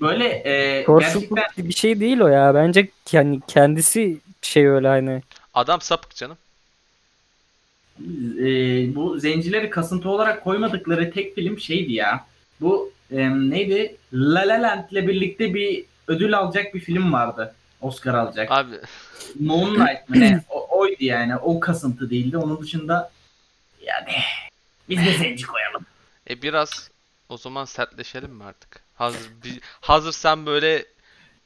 Böyle 0.00 0.28
e, 0.28 0.84
Torchwood 0.84 1.36
gerçekten 1.36 1.68
bir 1.68 1.74
şey 1.74 2.00
değil 2.00 2.20
o 2.20 2.28
ya. 2.28 2.54
Bence 2.54 2.88
yani 3.12 3.40
kendisi 3.46 4.18
şey 4.42 4.66
öyle 4.66 4.88
hani. 4.88 5.22
Adam 5.54 5.80
sapık 5.80 6.14
canım. 6.16 6.36
e, 8.38 8.46
bu 8.94 9.18
zencileri 9.18 9.70
kasıntı 9.70 10.08
olarak 10.08 10.44
koymadıkları 10.44 11.10
tek 11.10 11.34
film 11.34 11.58
şeydi 11.60 11.92
ya. 11.92 12.26
Bu 12.60 12.92
e, 13.10 13.30
neydi? 13.30 13.96
La 14.12 14.40
La 14.40 14.62
Land 14.62 14.90
ile 14.90 15.08
birlikte 15.08 15.54
bir 15.54 15.84
ödül 16.08 16.38
alacak 16.38 16.74
bir 16.74 16.80
film 16.80 17.12
vardı. 17.12 17.54
Oscar 17.80 18.14
alacak. 18.14 18.50
Abi 18.50 18.74
Moonlight 19.40 20.08
mı 20.08 20.20
ne? 20.20 20.44
O, 20.48 20.78
oydu 20.78 21.04
yani. 21.04 21.36
O 21.36 21.60
kasıntı 21.60 22.10
değildi. 22.10 22.38
Onun 22.38 22.62
dışında 22.62 23.10
yani 23.82 24.12
biz 24.88 24.98
de 25.06 25.12
zenci 25.18 25.46
koyalım. 25.46 25.86
e 26.30 26.42
biraz 26.42 26.90
o 27.28 27.36
zaman 27.36 27.64
sertleşelim 27.64 28.30
mi 28.30 28.44
artık? 28.44 28.80
Hazır 28.94 29.30
bir, 29.44 29.60
hazır 29.80 30.12
sen 30.12 30.46
böyle 30.46 30.84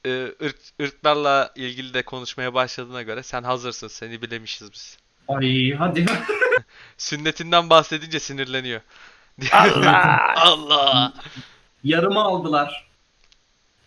e, 0.07 0.25
ırk, 0.43 0.59
ırklarla 0.83 1.53
ilgili 1.57 1.95
de 1.95 2.03
konuşmaya 2.03 2.55
başladığına 2.55 3.03
göre 3.03 3.23
sen 3.23 3.43
hazırsın. 3.43 3.89
Seni 3.89 4.23
bilemişiz 4.23 4.73
biz. 4.73 4.99
Ay 5.29 5.73
hadi. 5.73 6.07
Sünnetinden 6.99 7.71
bahsedince 7.71 8.21
sinirleniyor. 8.21 8.81
Allah! 9.53 10.35
Allah! 10.37 11.13
Yarımı 11.85 12.21
aldılar. 12.21 12.88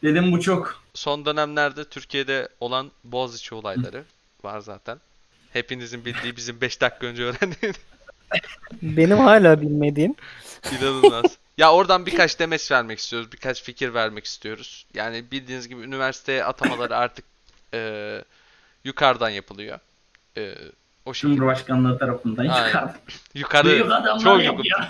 Dedim 0.04 0.32
bu 0.32 0.42
çok. 0.42 0.82
Son 0.94 1.26
dönemlerde 1.26 1.84
Türkiye'de 1.84 2.50
olan 2.60 2.92
Boğaziçi 3.04 3.56
olayları 3.56 4.04
var 4.44 4.60
zaten. 4.60 4.98
Hepinizin 5.54 6.06
bildiği 6.06 6.36
bizim 6.36 6.62
5 6.62 6.82
dakika 6.82 7.08
önce 7.08 7.24
öğrendiğimiz 7.24 7.76
Benim 8.82 9.18
hala 9.18 9.62
bilmediğim. 9.62 10.16
inanılmaz. 10.80 11.38
Ya 11.58 11.74
oradan 11.74 12.06
birkaç 12.06 12.40
demeç 12.40 12.72
vermek 12.72 13.00
istiyoruz. 13.00 13.32
Birkaç 13.32 13.64
fikir 13.64 13.94
vermek 13.94 14.26
istiyoruz. 14.26 14.86
Yani 14.94 15.32
bildiğiniz 15.32 15.68
gibi 15.68 15.82
üniversiteye 15.82 16.44
atamaları 16.44 16.98
artık 16.98 17.26
e, 17.74 18.24
yukarıdan 18.84 19.30
yapılıyor. 19.30 19.80
E, 20.38 20.56
o 21.06 21.14
şekilde. 21.14 21.36
Cumhurbaşkanlığı 21.36 22.00
tarafından. 22.00 22.44
Yukarı 23.34 23.68
Büyük 23.68 23.86
adamlar 23.86 24.20
çok 24.20 24.44
yukarı. 24.44 24.88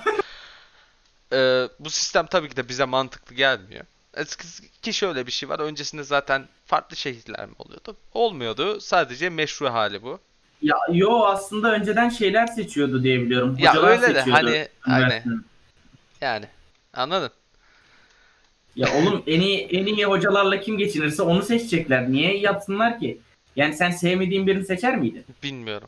Ee, 1.34 1.68
bu 1.80 1.90
sistem 1.90 2.26
tabii 2.26 2.50
ki 2.50 2.56
de 2.58 2.70
bize 2.70 2.86
mantıklı 2.86 3.36
gelmiyor. 3.36 3.86
Eskisi- 4.18 4.82
Ki 4.82 4.94
şöyle 4.94 5.28
bir 5.28 5.32
şey 5.32 5.50
var. 5.50 5.60
Öncesinde 5.60 6.04
zaten 6.04 6.48
farklı 6.66 6.96
şehirler 6.96 7.46
mi 7.46 7.54
oluyordu? 7.60 7.96
Olmuyordu. 8.14 8.82
Sadece 8.82 9.30
meşru 9.30 9.70
hali 9.74 10.04
bu. 10.04 10.20
Ya 10.62 10.76
yo 10.92 11.24
aslında 11.26 11.72
önceden 11.74 12.10
şeyler 12.10 12.48
seçiyordu 12.48 13.04
diye 13.04 13.22
biliyorum. 13.22 13.58
Ya 13.60 13.72
Hocalar 13.72 13.90
öyle 13.92 14.02
de 14.02 14.20
seçiyordu 14.20 14.48
hani 14.48 14.68
hani 14.82 15.22
yani 16.22 16.46
anladın? 16.94 17.32
Ya 18.76 18.94
oğlum 18.96 19.24
en 19.28 19.42
iyi 19.42 19.60
en 19.68 19.86
iyi 19.86 20.06
hocalarla 20.06 20.60
kim 20.62 20.78
geçinirse 20.78 21.22
onu 21.24 21.42
seçecekler. 21.44 22.12
Niye 22.12 22.38
yapsınlar 22.38 23.00
ki? 23.00 23.18
Yani 23.56 23.74
sen 23.74 23.92
sevmediğin 23.92 24.48
birini 24.48 24.66
seçer 24.66 24.96
miydin? 24.98 25.26
Bilmiyorum. 25.44 25.88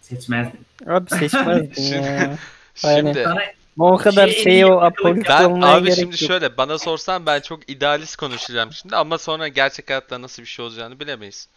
Seçmezdin. 0.00 0.60
Abi 0.86 1.10
seçmezdin 1.10 1.82
ya. 2.02 2.38
Aynen. 2.84 3.00
Şimdi 3.12 3.22
Sana 3.24 3.42
O 3.78 3.96
kadar 3.96 4.28
Şey, 4.28 4.38
en 4.40 4.42
şeyi 4.42 4.54
iyi 4.54 4.66
o 4.66 4.80
ben 5.28 5.44
olmaya 5.44 5.76
abi 5.76 5.84
gerek 5.84 5.98
şimdi 5.98 6.24
yok. 6.24 6.28
şöyle 6.28 6.56
bana 6.56 6.78
sorsan 6.78 7.26
ben 7.26 7.40
çok 7.40 7.70
idealist 7.70 8.16
konuşacağım 8.16 8.72
şimdi 8.72 8.96
ama 8.96 9.18
sonra 9.18 9.48
gerçek 9.48 9.90
hayatta 9.90 10.22
nasıl 10.22 10.42
bir 10.42 10.48
şey 10.48 10.64
olacağını 10.64 11.00
bilemeyiz. 11.00 11.48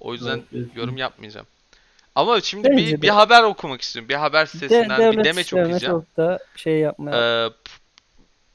O 0.00 0.12
yüzden 0.12 0.42
yorum 0.74 0.96
yapmayacağım. 0.96 1.46
Ama 2.14 2.40
şimdi 2.40 2.68
Bence 2.70 2.76
bir, 2.76 2.92
de. 2.98 3.02
bir 3.02 3.08
haber 3.08 3.42
okumak 3.42 3.80
istiyorum. 3.80 4.08
Bir 4.08 4.14
haber 4.14 4.46
De, 4.46 4.50
sitesinden 4.50 5.10
bir 5.10 5.18
devlet 5.18 5.24
demeç 5.24 5.46
işlerine 5.46 5.64
okuyacağım. 5.66 6.00
çok 6.00 6.16
da 6.16 6.38
şey 6.56 6.78
yapmaya. 6.78 7.46
Ee, 7.46 7.48
p- 7.50 7.70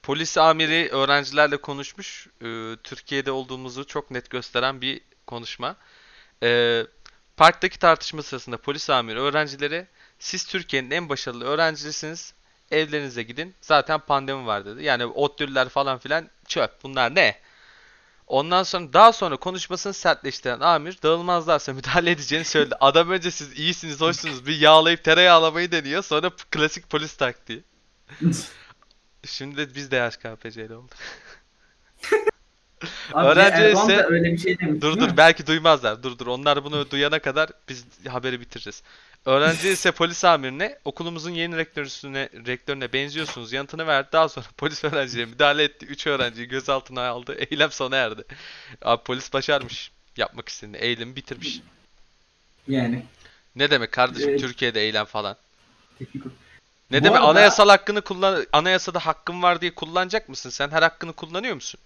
polis 0.04 0.38
amiri 0.38 0.90
öğrencilerle 0.92 1.58
konuşmuş. 1.58 2.28
Ee, 2.44 2.76
Türkiye'de 2.84 3.32
olduğumuzu 3.32 3.88
çok 3.88 4.12
net 4.12 4.30
gösteren 4.30 4.82
bir 4.82 5.02
konuşma. 5.28 5.76
Ee, 6.44 6.84
parktaki 7.38 7.80
tartışma 7.80 8.22
sırasında 8.24 8.58
polis 8.58 8.90
amiri 8.90 9.20
öğrencilere 9.20 9.88
siz 10.20 10.46
Türkiye'nin 10.46 10.92
en 10.92 11.10
başarılı 11.10 11.46
öğrencisiniz. 11.46 12.34
Evlerinize 12.72 13.24
gidin. 13.24 13.56
Zaten 13.62 14.00
pandemi 14.00 14.46
var 14.46 14.66
dedi. 14.66 14.84
Yani 14.84 15.06
ODTÜ'lüler 15.06 15.70
falan 15.70 15.98
filan 15.98 16.30
çöp. 16.48 16.84
Bunlar 16.84 17.16
ne? 17.16 17.36
Ondan 18.28 18.64
sonra 18.64 18.94
daha 18.94 19.14
sonra 19.14 19.38
konuşmasını 19.38 19.94
sertleştiren 19.94 20.60
amir 20.60 20.98
dağılmazlarsa 21.04 21.74
müdahale 21.78 22.12
edeceğini 22.12 22.46
söyledi. 22.46 22.76
Adam 22.80 23.10
önce 23.10 23.32
siz 23.32 23.60
iyisiniz, 23.60 24.02
hoşsunuz 24.02 24.46
bir 24.46 24.60
yağlayıp 24.60 25.04
tereyağlamayı 25.04 25.72
deniyor. 25.72 26.04
Sonra 26.04 26.32
klasik 26.52 26.90
polis 26.90 27.16
taktiği. 27.18 27.64
Şimdi 29.26 29.58
de 29.58 29.76
biz 29.76 29.92
de 29.92 30.10
HKPC'li 30.10 30.76
olduk. 30.76 30.98
Öğrenci 33.16 33.78
ise- 33.78 33.98
da 33.98 34.08
öyle 34.08 34.32
bir 34.32 34.38
şey 34.38 34.60
demiş. 34.60 34.82
Dur 34.82 35.00
dur 35.00 35.10
mi? 35.10 35.18
belki 35.18 35.48
duymazlar. 35.48 36.04
Dur 36.04 36.20
dur 36.20 36.28
onlar 36.28 36.64
bunu 36.64 36.92
duyana 36.92 37.20
kadar 37.20 37.50
biz 37.70 37.86
haberi 38.08 38.42
bitiririz. 38.42 38.84
Öğrenci 39.26 39.70
ise 39.70 39.92
polis 39.92 40.26
amirine 40.26 40.78
okulumuzun 40.86 41.32
yeni 41.32 41.58
rektörüne, 41.58 42.30
rektörüne 42.48 42.94
benziyorsunuz 42.94 43.54
yanıtını 43.54 43.88
verdi. 43.88 44.10
Daha 44.14 44.30
sonra 44.30 44.46
polis 44.58 44.84
öğrenciye 44.84 45.26
müdahale 45.26 45.64
etti. 45.64 45.86
3 45.86 46.08
öğrenciyi 46.08 46.48
gözaltına 46.48 47.08
aldı. 47.08 47.34
Eylem 47.52 47.72
sona 47.72 47.96
erdi. 47.96 48.24
Abi 48.82 49.04
polis 49.04 49.34
başarmış. 49.34 49.92
Yapmak 50.18 50.50
istediğini. 50.50 50.78
Eylemi 50.78 51.16
bitirmiş. 51.16 51.62
Yani. 52.68 53.04
Ne 53.56 53.70
demek 53.70 53.92
kardeşim 53.92 54.30
Evet. 54.30 54.40
Türkiye'de 54.40 54.82
eylem 54.82 55.06
falan. 55.06 55.36
Ne 56.92 57.00
Bu 57.00 57.04
demek 57.04 57.12
arada- 57.20 57.28
anayasal 57.30 57.70
hakkını 57.70 58.02
kullan 58.02 58.46
anayasada 58.54 59.00
hakkın 59.00 59.42
var 59.42 59.62
diye 59.62 59.76
kullanacak 59.76 60.30
mısın? 60.30 60.50
Sen 60.50 60.70
her 60.70 60.82
hakkını 60.82 61.14
kullanıyor 61.14 61.56
musun? 61.56 61.80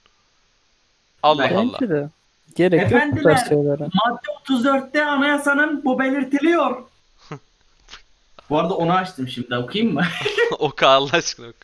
Allah 1.24 1.50
Ben- 1.50 1.56
Allah. 1.56 1.78
Bence 1.82 1.94
de. 1.94 2.10
Gerek 2.56 2.82
yok 2.82 2.92
bu 2.92 2.96
Efendiler, 2.96 3.24
tarz 3.24 3.50
şeylere. 3.50 3.84
Madde 3.94 4.32
34'te 4.54 5.06
anayasanın 5.06 5.86
bu 5.86 6.00
belirtiliyor. 6.00 6.84
Bu 8.50 8.60
arada 8.60 8.74
onu 8.74 8.94
açtım 8.94 9.28
şimdi 9.28 9.56
okuyayım 9.56 9.94
mı? 9.94 10.04
Oku 10.60 10.86
Allah 10.86 11.10
aşkına 11.14 11.48
oku. 11.48 11.58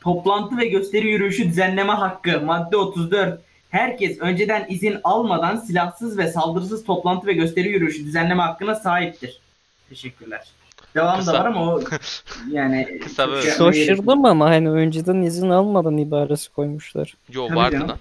Toplantı 0.00 0.56
ve 0.56 0.66
gösteri 0.66 1.08
yürüyüşü 1.08 1.48
düzenleme 1.48 1.92
hakkı 1.92 2.40
madde 2.40 2.76
34. 2.76 3.40
Herkes 3.70 4.18
önceden 4.20 4.66
izin 4.68 4.96
almadan 5.04 5.56
silahsız 5.56 6.18
ve 6.18 6.28
saldırısız 6.32 6.84
toplantı 6.84 7.26
ve 7.26 7.32
gösteri 7.32 7.68
yürüyüşü 7.68 8.04
düzenleme 8.04 8.42
hakkına 8.42 8.74
sahiptir. 8.74 9.40
Teşekkürler. 9.88 10.48
Devam 10.94 11.18
Kısa. 11.18 11.32
da 11.32 11.40
var 11.40 11.46
ama 11.46 11.74
o 11.74 11.80
yani 12.50 12.98
Kısa 13.04 13.28
böyle. 13.28 13.42
şey. 13.42 13.52
Şaşırdım 13.52 14.24
ama 14.26 14.50
hani 14.50 14.70
önceden 14.70 15.22
izin 15.22 15.50
almadan 15.50 15.96
ibaresi 15.98 16.52
koymuşlar. 16.52 17.14
Yo 17.32 17.46
Tabii 17.48 17.56
vardı 17.58 17.72
canım. 17.72 17.88
lan. 17.88 17.98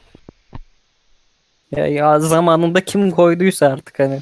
Ya, 1.75 1.87
ya 1.87 2.19
zamanında 2.19 2.85
kim 2.85 3.11
koyduysa 3.11 3.67
artık 3.67 3.99
hani. 3.99 4.19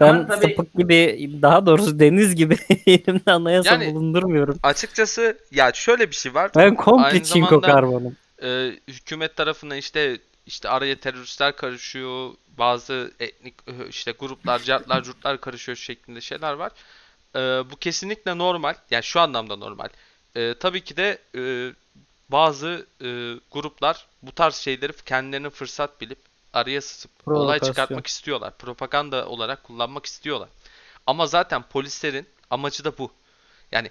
Ben 0.00 0.26
tabii- 0.26 0.40
sapık 0.40 0.74
gibi 0.74 1.30
daha 1.42 1.66
doğrusu 1.66 1.98
deniz 1.98 2.34
gibi 2.34 2.56
elimde 2.86 3.32
anayasa 3.32 3.70
Yani- 3.70 3.94
bulundurmuyorum. 3.94 4.58
Açıkçası 4.62 5.38
ya 5.50 5.72
şöyle 5.72 6.10
bir 6.10 6.14
şey 6.16 6.34
var. 6.34 6.50
Ben 6.56 6.74
komple 6.74 7.22
çinko 7.22 7.60
karbonum. 7.60 8.16
Ee, 8.42 8.70
hükümet 8.88 9.36
tarafından 9.36 9.78
işte 9.78 10.18
işte 10.46 10.68
araya 10.68 10.96
teröristler 10.96 11.56
karışıyor, 11.56 12.30
bazı 12.58 13.12
etnik 13.20 13.54
işte 13.88 14.12
gruplar, 14.12 14.58
cartlar, 14.62 15.02
curtlar 15.02 15.40
karışıyor 15.40 15.76
şeklinde 15.76 16.20
şeyler 16.20 16.52
var. 16.52 16.72
Ee, 17.36 17.38
bu 17.40 17.76
kesinlikle 17.76 18.38
normal. 18.38 18.74
Yani 18.90 19.02
şu 19.02 19.20
anlamda 19.20 19.56
normal. 19.56 19.88
Ee, 20.36 20.54
tabii 20.60 20.80
ki 20.80 20.96
de 20.96 21.18
e, 21.36 21.72
bazı 22.28 22.86
e, 23.00 23.08
gruplar 23.50 24.06
bu 24.22 24.32
tarz 24.32 24.54
şeyleri 24.54 24.92
kendilerine 25.06 25.50
fırsat 25.50 26.00
bilip 26.00 26.18
araya 26.54 26.80
sızıp 26.80 27.28
olay 27.28 27.60
çıkartmak 27.60 28.06
istiyorlar. 28.06 28.58
Propaganda 28.58 29.26
olarak 29.26 29.64
kullanmak 29.64 30.06
istiyorlar. 30.06 30.48
Ama 31.06 31.26
zaten 31.26 31.62
polislerin 31.62 32.26
amacı 32.50 32.84
da 32.84 32.98
bu. 32.98 33.12
Yani 33.72 33.90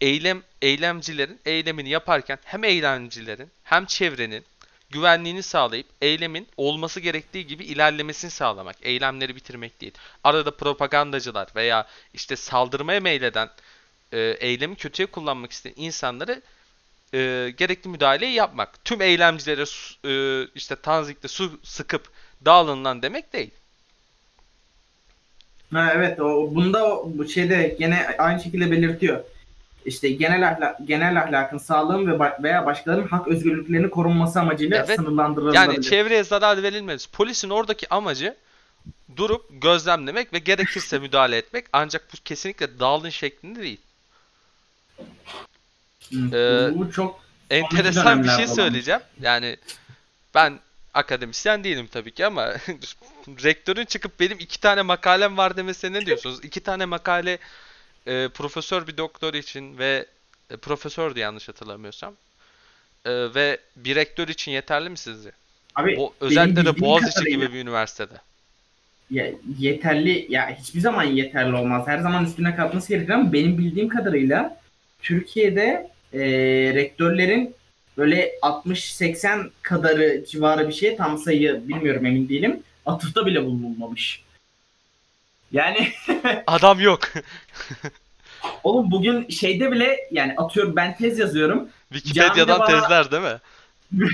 eylem 0.00 0.42
eylemcilerin 0.62 1.40
eylemini 1.44 1.88
yaparken 1.88 2.38
hem 2.44 2.64
eylemcilerin 2.64 3.50
hem 3.64 3.86
çevrenin 3.86 4.44
güvenliğini 4.90 5.42
sağlayıp 5.42 5.86
eylemin 6.02 6.48
olması 6.56 7.00
gerektiği 7.00 7.46
gibi 7.46 7.64
ilerlemesini 7.64 8.30
sağlamak. 8.30 8.76
Eylemleri 8.82 9.36
bitirmek 9.36 9.80
değil. 9.80 9.92
Arada 10.24 10.56
propagandacılar 10.56 11.48
veya 11.56 11.86
işte 12.14 12.36
saldırmaya 12.36 13.00
meyleden 13.00 13.50
e, 14.12 14.18
eylemi 14.18 14.76
kötüye 14.76 15.06
kullanmak 15.06 15.52
isteyen 15.52 15.74
insanları 15.76 16.42
e, 17.14 17.50
gerekli 17.56 17.88
müdahaleyi 17.88 18.34
yapmak. 18.34 18.84
Tüm 18.84 19.02
eylemcilere 19.02 19.64
e, 20.04 20.44
işte 20.54 20.76
tanzikte 20.76 21.28
su 21.28 21.50
sıkıp 21.62 22.08
dağılın 22.44 22.84
lan 22.84 23.02
demek 23.02 23.32
değil. 23.32 23.50
Ha, 25.72 25.92
evet 25.94 26.20
o 26.20 26.54
bunda 26.54 27.00
bu 27.04 27.28
şeyde 27.28 27.76
gene 27.78 28.16
aynı 28.18 28.42
şekilde 28.42 28.70
belirtiyor. 28.70 29.24
İşte 29.84 30.08
genel 30.08 30.48
ahlak, 30.48 30.76
genel 30.84 31.22
ahlakın 31.22 31.58
sağlığın 31.58 32.06
ve 32.06 32.32
veya 32.42 32.66
başkalarının 32.66 33.08
hak 33.08 33.28
özgürlüklerini 33.28 33.90
korunması 33.90 34.40
amacıyla 34.40 34.84
Evet. 34.86 34.96
sınırlandırılabilir. 34.96 35.60
Yani 35.60 35.82
çevreye 35.82 36.24
zarar 36.24 36.62
verilmez. 36.62 37.06
Polisin 37.06 37.50
oradaki 37.50 37.88
amacı 37.94 38.36
durup 39.16 39.62
gözlemlemek 39.62 40.32
ve 40.32 40.38
gerekirse 40.38 40.98
müdahale 40.98 41.36
etmek. 41.36 41.64
Ancak 41.72 42.08
bu 42.12 42.16
kesinlikle 42.24 42.78
dağılın 42.80 43.10
şeklinde 43.10 43.62
değil. 43.62 43.80
Hı, 46.12 46.36
Ee, 46.36 46.78
bu 46.78 46.92
çok 46.92 47.20
Enteresan 47.50 48.24
bir 48.24 48.28
şey 48.28 48.44
olan. 48.44 48.54
söyleyeceğim. 48.54 49.00
Yani 49.20 49.56
ben 50.34 50.58
akademisyen 50.94 51.64
değilim 51.64 51.88
tabii 51.92 52.10
ki 52.10 52.26
ama 52.26 52.52
rektörün 53.44 53.84
çıkıp 53.84 54.20
benim 54.20 54.38
iki 54.38 54.60
tane 54.60 54.82
makalem 54.82 55.36
var 55.36 55.56
demesine 55.56 55.92
ne 56.00 56.06
diyorsunuz? 56.06 56.44
İki 56.44 56.60
tane 56.60 56.84
makale 56.84 57.38
e, 58.06 58.28
profesör 58.28 58.86
bir 58.86 58.96
doktor 58.96 59.34
için 59.34 59.78
ve 59.78 60.06
e, 60.50 60.56
profesördü 60.56 61.18
yanlış 61.18 61.48
hatırlamıyorsam. 61.48 62.14
E, 63.04 63.10
ve 63.34 63.58
bir 63.76 63.94
rektör 63.96 64.28
için 64.28 64.52
yeterli 64.52 64.90
mi 64.90 64.98
sizce? 64.98 65.32
abi 65.74 65.94
O, 65.98 66.14
özellikle 66.20 66.64
de 66.64 66.80
Boğaziçi 66.80 67.10
kadarıyla- 67.18 67.30
gibi 67.46 67.52
bir 67.54 67.60
üniversitede. 67.62 68.14
ya, 69.10 69.26
yeterli 69.58 70.26
ya 70.28 70.56
hiçbir 70.60 70.80
zaman 70.80 71.04
yeterli 71.04 71.56
olmaz. 71.56 71.86
Her 71.86 71.98
zaman 71.98 72.24
üstüne 72.24 72.56
katması 72.56 72.88
gerekir 72.88 73.10
ama 73.12 73.32
benim 73.32 73.58
bildiğim 73.58 73.88
kadarıyla 73.88 74.57
Türkiye'de 75.02 75.90
e, 76.12 76.20
rektörlerin 76.74 77.54
böyle 77.98 78.30
60-80 78.42 79.50
kadarı 79.62 80.24
civarı 80.28 80.68
bir 80.68 80.72
şey 80.74 80.96
tam 80.96 81.18
sayı 81.18 81.68
bilmiyorum 81.68 82.06
emin 82.06 82.28
değilim. 82.28 82.62
Atıfta 82.86 83.26
bile 83.26 83.44
bulunmamış. 83.44 84.22
Yani 85.52 85.88
Adam 86.46 86.80
yok. 86.80 87.00
oğlum 88.64 88.90
bugün 88.90 89.28
şeyde 89.28 89.72
bile 89.72 89.96
yani 90.10 90.34
atıyorum 90.36 90.76
ben 90.76 90.96
tez 90.96 91.18
yazıyorum. 91.18 91.68
Wikipedia'dan 91.92 92.60
bana- 92.60 92.80
tezler 92.80 93.10
değil 93.10 93.22
mi? 93.22 93.38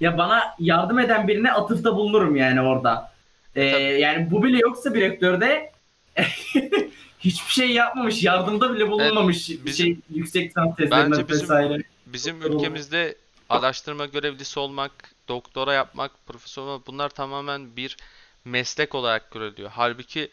Ya 0.00 0.18
bana 0.18 0.54
yardım 0.58 0.98
eden 0.98 1.28
birine 1.28 1.52
atıfta 1.52 1.96
bulunurum 1.96 2.36
yani 2.36 2.60
orada. 2.60 3.12
Ee, 3.56 3.70
Tabii. 3.72 3.82
yani 4.00 4.30
bu 4.30 4.42
bile 4.44 4.58
yoksa 4.58 4.94
bir 4.94 5.00
rektörde 5.00 5.72
hiçbir 7.20 7.52
şey 7.52 7.70
yapmamış, 7.70 8.22
yardımda 8.22 8.74
bile 8.74 8.90
bulunmamış 8.90 9.50
bir 9.50 9.64
bizim- 9.64 9.86
şey 9.86 9.96
yüksek 10.10 10.48
lisans 10.50 10.68
Bence 10.78 10.90
tezlerine 10.90 11.28
bizim- 11.28 11.42
vesaire. 11.42 11.82
Bizim 12.06 12.42
ülkemizde 12.42 13.16
araştırma 13.48 14.06
görevlisi 14.06 14.60
olmak, 14.60 14.92
doktora 15.28 15.72
yapmak, 15.72 16.26
profesör 16.26 16.62
olmak 16.62 16.86
bunlar 16.86 17.08
tamamen 17.08 17.76
bir 17.76 17.96
meslek 18.44 18.94
olarak 18.94 19.30
görülüyor. 19.30 19.70
Halbuki 19.74 20.28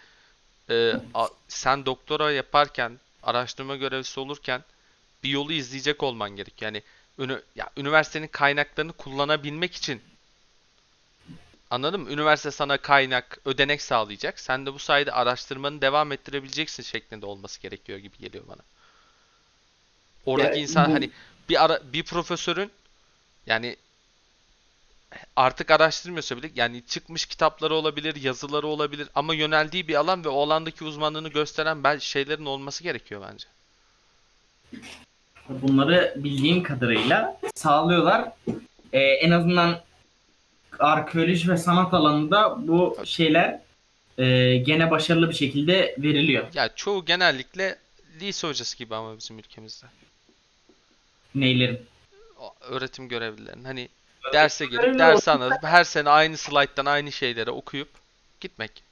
e, 0.70 0.94
a- 1.14 1.28
sen 1.48 1.86
doktora 1.86 2.32
yaparken, 2.32 2.92
araştırma 3.24 3.76
görevlisi 3.76 4.20
olurken 4.20 4.64
bir 5.24 5.30
yolu 5.30 5.54
izleyecek 5.54 6.04
olman 6.04 6.30
gerek. 6.36 6.62
Yani 6.62 6.82
ünü- 7.20 7.42
ya, 7.56 7.70
üniversitenin 7.78 8.28
kaynaklarını 8.28 8.94
kullanabilmek 8.94 9.76
için 9.76 10.02
anladın 11.72 12.00
mı? 12.02 12.12
Üniversite 12.12 12.52
sana 12.52 12.78
kaynak, 12.78 13.38
ödenek 13.46 13.82
sağlayacak. 13.82 14.40
Sen 14.40 14.66
de 14.66 14.74
bu 14.74 14.80
sayede 14.80 15.12
araştırmanı 15.12 15.82
devam 15.82 16.12
ettirebileceksin 16.12 16.84
şeklinde 16.84 17.26
olması 17.26 17.62
gerekiyor 17.62 18.00
gibi 18.00 18.18
geliyor 18.18 18.44
bana. 18.48 18.62
Oradaki 20.26 20.58
Ya, 20.58 20.64
insan 20.64 20.90
bu- 20.90 20.94
hani 20.94 21.10
bir 21.50 21.64
ara 21.66 21.80
bir 21.94 22.04
profesörün 22.04 22.72
yani 23.48 23.76
artık 25.36 25.72
araştırmıyorsa 25.72 26.38
bile 26.38 26.52
yani 26.56 26.84
çıkmış 26.88 27.26
kitapları 27.26 27.76
olabilir, 27.76 28.16
yazıları 28.16 28.68
olabilir 28.68 29.08
ama 29.16 29.34
yöneldiği 29.34 29.88
bir 29.88 29.96
alan 29.96 30.24
ve 30.26 30.30
o 30.30 30.42
alandaki 30.42 30.84
uzmanlığını 30.84 31.30
gösteren 31.30 31.84
bel 31.84 32.00
şeylerin 32.00 32.46
olması 32.46 32.84
gerekiyor 32.84 33.22
bence. 33.32 33.48
Bunları 35.50 36.14
bildiğim 36.18 36.64
kadarıyla 36.64 37.40
sağlıyorlar. 37.56 38.32
Ee, 38.94 39.00
en 39.00 39.32
azından 39.32 39.80
arkeoloji 40.80 41.50
ve 41.52 41.58
sanat 41.58 41.94
alanında 41.94 42.68
bu 42.68 42.98
şeyler 43.06 43.60
e, 44.18 44.58
gene 44.58 44.92
başarılı 44.92 45.30
bir 45.30 45.36
şekilde 45.36 45.96
veriliyor. 45.98 46.48
Ya 46.54 46.70
çoğu 46.76 47.06
genellikle 47.06 47.76
lise 48.22 48.48
hocası 48.48 48.78
gibi 48.78 48.96
ama 48.96 49.18
bizim 49.18 49.40
ülkemizde. 49.40 49.86
Neylerin. 51.36 51.80
O 52.40 52.54
öğretim 52.62 53.08
görevlilerinin 53.08 53.64
hani 53.64 53.90
derse 54.34 54.66
gelip 54.66 54.82
görevli 54.82 55.00
ders 55.00 55.28
anlatıp 55.28 55.64
her 55.64 55.84
sene 55.84 56.10
aynı 56.10 56.38
slayttan 56.38 56.86
aynı 56.86 57.12
şeyleri 57.12 57.52
okuyup 57.52 57.90
gitmek. 58.40 58.84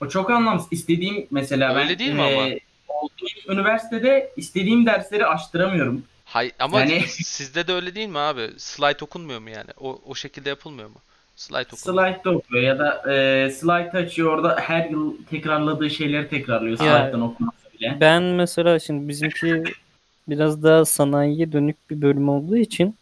O 0.00 0.08
çok 0.08 0.30
anlamsız. 0.30 0.72
İstediğim 0.72 1.26
mesela 1.30 1.74
ben 1.76 1.82
Öyle 1.82 1.98
değil 1.98 2.12
mi 2.12 2.22
ama? 2.22 2.48
e, 2.48 2.60
olduğum 2.88 3.52
üniversitede 3.52 4.32
istediğim 4.36 4.86
dersleri 4.86 5.26
açtıramıyorum. 5.26 6.04
Hay 6.26 6.52
ama 6.58 6.80
Yani- 6.80 7.00
sizde 7.08 7.66
de 7.66 7.72
öyle 7.72 7.94
değil 7.94 8.08
mi 8.08 8.18
abi? 8.18 8.50
Slide 8.58 9.04
okunmuyor 9.04 9.40
mu 9.40 9.50
yani? 9.50 9.70
O 9.80 10.00
o 10.06 10.14
şekilde 10.14 10.48
yapılmıyor 10.48 10.88
mu? 10.88 10.96
Slide 11.36 11.68
okunmuyor. 11.72 12.06
Slide'da 12.08 12.30
okuyor 12.30 12.62
ya 12.62 12.78
da 12.78 13.12
e, 13.12 13.50
slide 13.50 13.98
açıyor 13.98 14.32
orada 14.32 14.56
her 14.60 14.90
yıl 14.90 15.14
tekrarladığı 15.30 15.90
şeyleri 15.90 16.28
tekrarlıyor 16.28 16.76
slide'dan 16.76 17.20
okumasa 17.20 17.58
bile. 17.78 17.96
Ben 18.00 18.22
mesela 18.22 18.78
şimdi 18.78 19.08
bizimki 19.08 19.62
biraz 20.28 20.62
daha 20.62 20.84
sanayiye 20.84 21.52
dönük 21.52 21.90
bir 21.90 22.02
bölüm 22.02 22.28
olduğu 22.28 22.56
için 22.56 22.94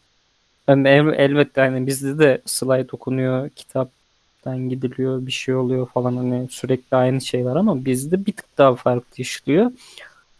ben 0.69 0.85
el- 0.85 1.19
elbette 1.19 1.61
hani 1.61 1.87
bizde 1.87 2.19
de 2.19 2.43
slide 2.47 2.89
okunuyor, 2.93 3.51
kitaptan 3.51 4.69
gidiliyor, 4.69 5.27
bir 5.27 5.33
şey 5.33 5.55
oluyor 5.55 5.89
falan 5.89 6.17
hani 6.17 6.49
sürekli 6.51 6.97
aynı 6.97 7.21
şeyler 7.21 7.57
ama 7.57 7.85
bizde 7.85 8.27
bir 8.27 8.33
tık 8.33 8.59
daha 8.59 8.75
farklı 8.75 9.17
işliyor. 9.17 9.71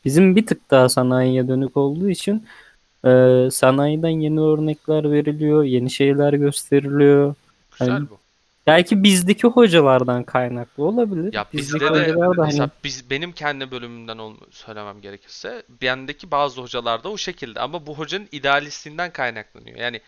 Bizim 0.05 0.37
bir 0.37 0.47
tık 0.47 0.71
daha 0.71 0.89
sanayiye 0.89 1.49
dönük 1.49 1.77
olduğu 1.77 2.11
için 2.11 2.47
e, 3.05 3.51
sanayiden 3.51 4.09
yeni 4.09 4.41
örnekler 4.41 5.13
veriliyor, 5.13 5.65
yeni 5.65 5.91
şeyler 5.91 6.33
gösteriliyor. 6.33 7.35
Güzel 7.73 7.93
Hani- 7.95 8.11
bu. 8.11 8.19
Belki 8.67 9.03
bizdeki 9.03 9.47
hocalardan 9.47 10.23
kaynaklı 10.23 10.85
olabilir. 10.85 11.33
Ya 11.33 11.47
Bizdeki 11.53 11.85
bizde 11.85 11.95
de 11.95 12.15
da 12.15 12.25
hani 12.27 12.37
mesela 12.47 12.71
biz 12.85 13.11
benim 13.11 13.33
kendi 13.33 13.71
bölümümden 13.71 14.19
ol, 14.19 14.35
söylemem 14.51 15.01
gerekirse 15.01 15.63
bendeki 15.83 16.31
bazı 16.31 16.61
hocalar 16.61 17.05
da 17.05 17.09
o 17.09 17.17
şekilde 17.17 17.61
ama 17.61 17.87
bu 17.87 17.99
hocanın 17.99 18.29
idealistliğinden 18.33 19.11
kaynaklanıyor. 19.11 19.79
Yani 19.79 20.01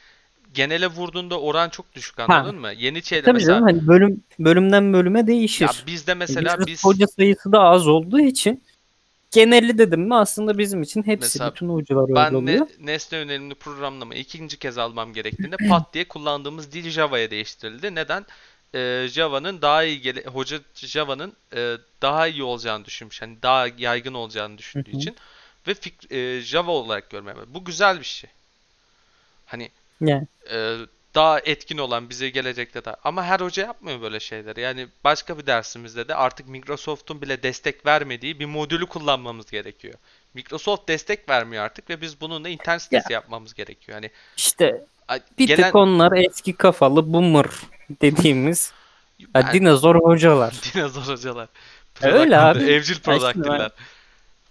genele 0.55 0.87
vurduğunda 0.87 1.41
oran 1.41 1.69
çok 1.69 1.95
düşük 1.95 2.19
anladın 2.21 2.61
mı? 2.61 2.73
Yeni 2.79 3.03
şeyler 3.03 3.25
tabii 3.25 3.35
mesela 3.35 3.55
canım 3.55 3.69
hani 3.69 3.87
bölüm 3.87 4.21
bölümden 4.39 4.93
bölüme 4.93 5.27
değişir. 5.27 5.65
ya 5.65 5.71
bizde 5.87 6.15
mesela 6.15 6.59
Bizde 6.59 6.67
biz 6.67 6.85
hoca 6.85 7.07
sayısı 7.07 7.53
da 7.53 7.61
az 7.61 7.89
olduğu 7.89 8.21
için 8.21 8.63
geneli 9.31 9.79
dedim 9.79 10.01
mi 10.01 10.15
aslında 10.15 10.59
bizim 10.59 10.83
için 10.83 11.03
hepsi 11.03 11.25
Mesela 11.39 11.51
bütün 11.55 11.69
öyle 11.69 12.15
ben 12.15 12.35
oluyor. 12.35 12.67
ne, 12.79 12.93
nesne 12.93 13.19
yönelimli 13.19 13.55
programlama 13.55 14.15
ikinci 14.15 14.59
kez 14.59 14.79
almam 14.79 15.13
gerektiğinde 15.13 15.57
pat 15.69 15.95
diye 15.95 16.09
kullandığımız 16.09 16.73
dil 16.73 16.91
Java'ya 16.91 17.31
değiştirildi. 17.31 17.95
Neden? 17.95 18.27
Ee, 18.75 19.07
Java'nın 19.11 19.63
daha 19.63 19.85
iyi 19.85 20.01
gele 20.01 20.25
hoca 20.25 20.59
Java'nın 20.75 21.33
e, 21.57 21.77
daha 22.03 22.27
iyi 22.29 22.43
olacağını 22.43 22.85
düşünmüş. 22.85 23.23
Hani 23.23 23.43
daha 23.43 23.67
yaygın 23.79 24.15
olacağını 24.15 24.59
düşündüğü 24.59 24.91
için 24.97 25.17
ve 25.67 25.73
fik- 25.73 26.15
e, 26.15 26.41
Java 26.41 26.71
olarak 26.71 27.11
görmeye. 27.11 27.35
Bu 27.49 27.65
güzel 27.65 27.99
bir 28.01 28.05
şey. 28.05 28.31
Hani 29.47 29.71
Yani 30.01 30.27
e, 30.53 30.77
daha 31.17 31.39
etkin 31.41 31.79
olan 31.79 32.11
bize 32.11 32.31
gelecekte 32.31 32.85
de. 32.85 32.97
Ama 33.05 33.25
her 33.25 33.41
hoca 33.41 33.67
yapmıyor 33.67 34.01
böyle 34.01 34.21
şeyleri. 34.21 34.61
Yani 34.61 34.87
başka 35.05 35.39
bir 35.39 35.47
dersimizde 35.47 36.09
de 36.09 36.15
artık 36.15 36.49
Microsoft'un 36.49 37.23
bile 37.23 37.43
destek 37.43 37.87
vermediği 37.87 38.41
bir 38.41 38.47
modülü 38.47 38.87
kullanmamız 38.87 39.51
gerekiyor. 39.51 39.95
Microsoft 40.35 40.89
destek 40.89 41.29
vermiyor 41.29 41.65
artık 41.65 41.91
ve 41.91 42.01
biz 42.01 42.21
bununla 42.21 42.49
internet 42.49 42.83
sitesi 42.83 43.13
yapmamız 43.13 43.55
gerekiyor. 43.55 43.99
Hani 43.99 44.11
İşte 44.37 44.85
bir 45.39 45.47
gelen 45.47 45.63
tık 45.63 45.75
onlar 45.75 46.13
eski 46.13 46.53
kafalı 46.53 47.13
boomer 47.13 47.47
dediğimiz 48.03 48.73
Ben- 49.35 49.53
dinozor 49.53 49.95
hocalar. 49.95 50.55
dinozor 50.75 51.03
hocalar. 51.03 51.49
Öyle 52.03 52.39
abi. 52.39 52.65
Evcil 52.65 53.01
product'ler. 53.01 53.71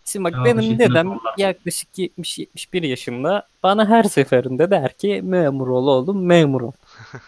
Şimdi 0.06 0.24
bak 0.24 0.34
Ya, 0.34 0.46
benim 0.46 0.62
şey 0.62 0.80
dedem 0.80 1.06
dinozorlar. 1.08 1.34
yaklaşık 1.38 1.90
70-71 1.98 2.86
yaşında 2.88 3.48
bana 3.64 3.90
her 3.90 4.04
seferinde 4.04 4.72
der 4.72 4.94
ki 4.98 5.22
memur 5.24 5.68
ol 5.68 5.88
oğlum 5.88 6.26
memur 6.26 6.62
ol. 6.62 6.72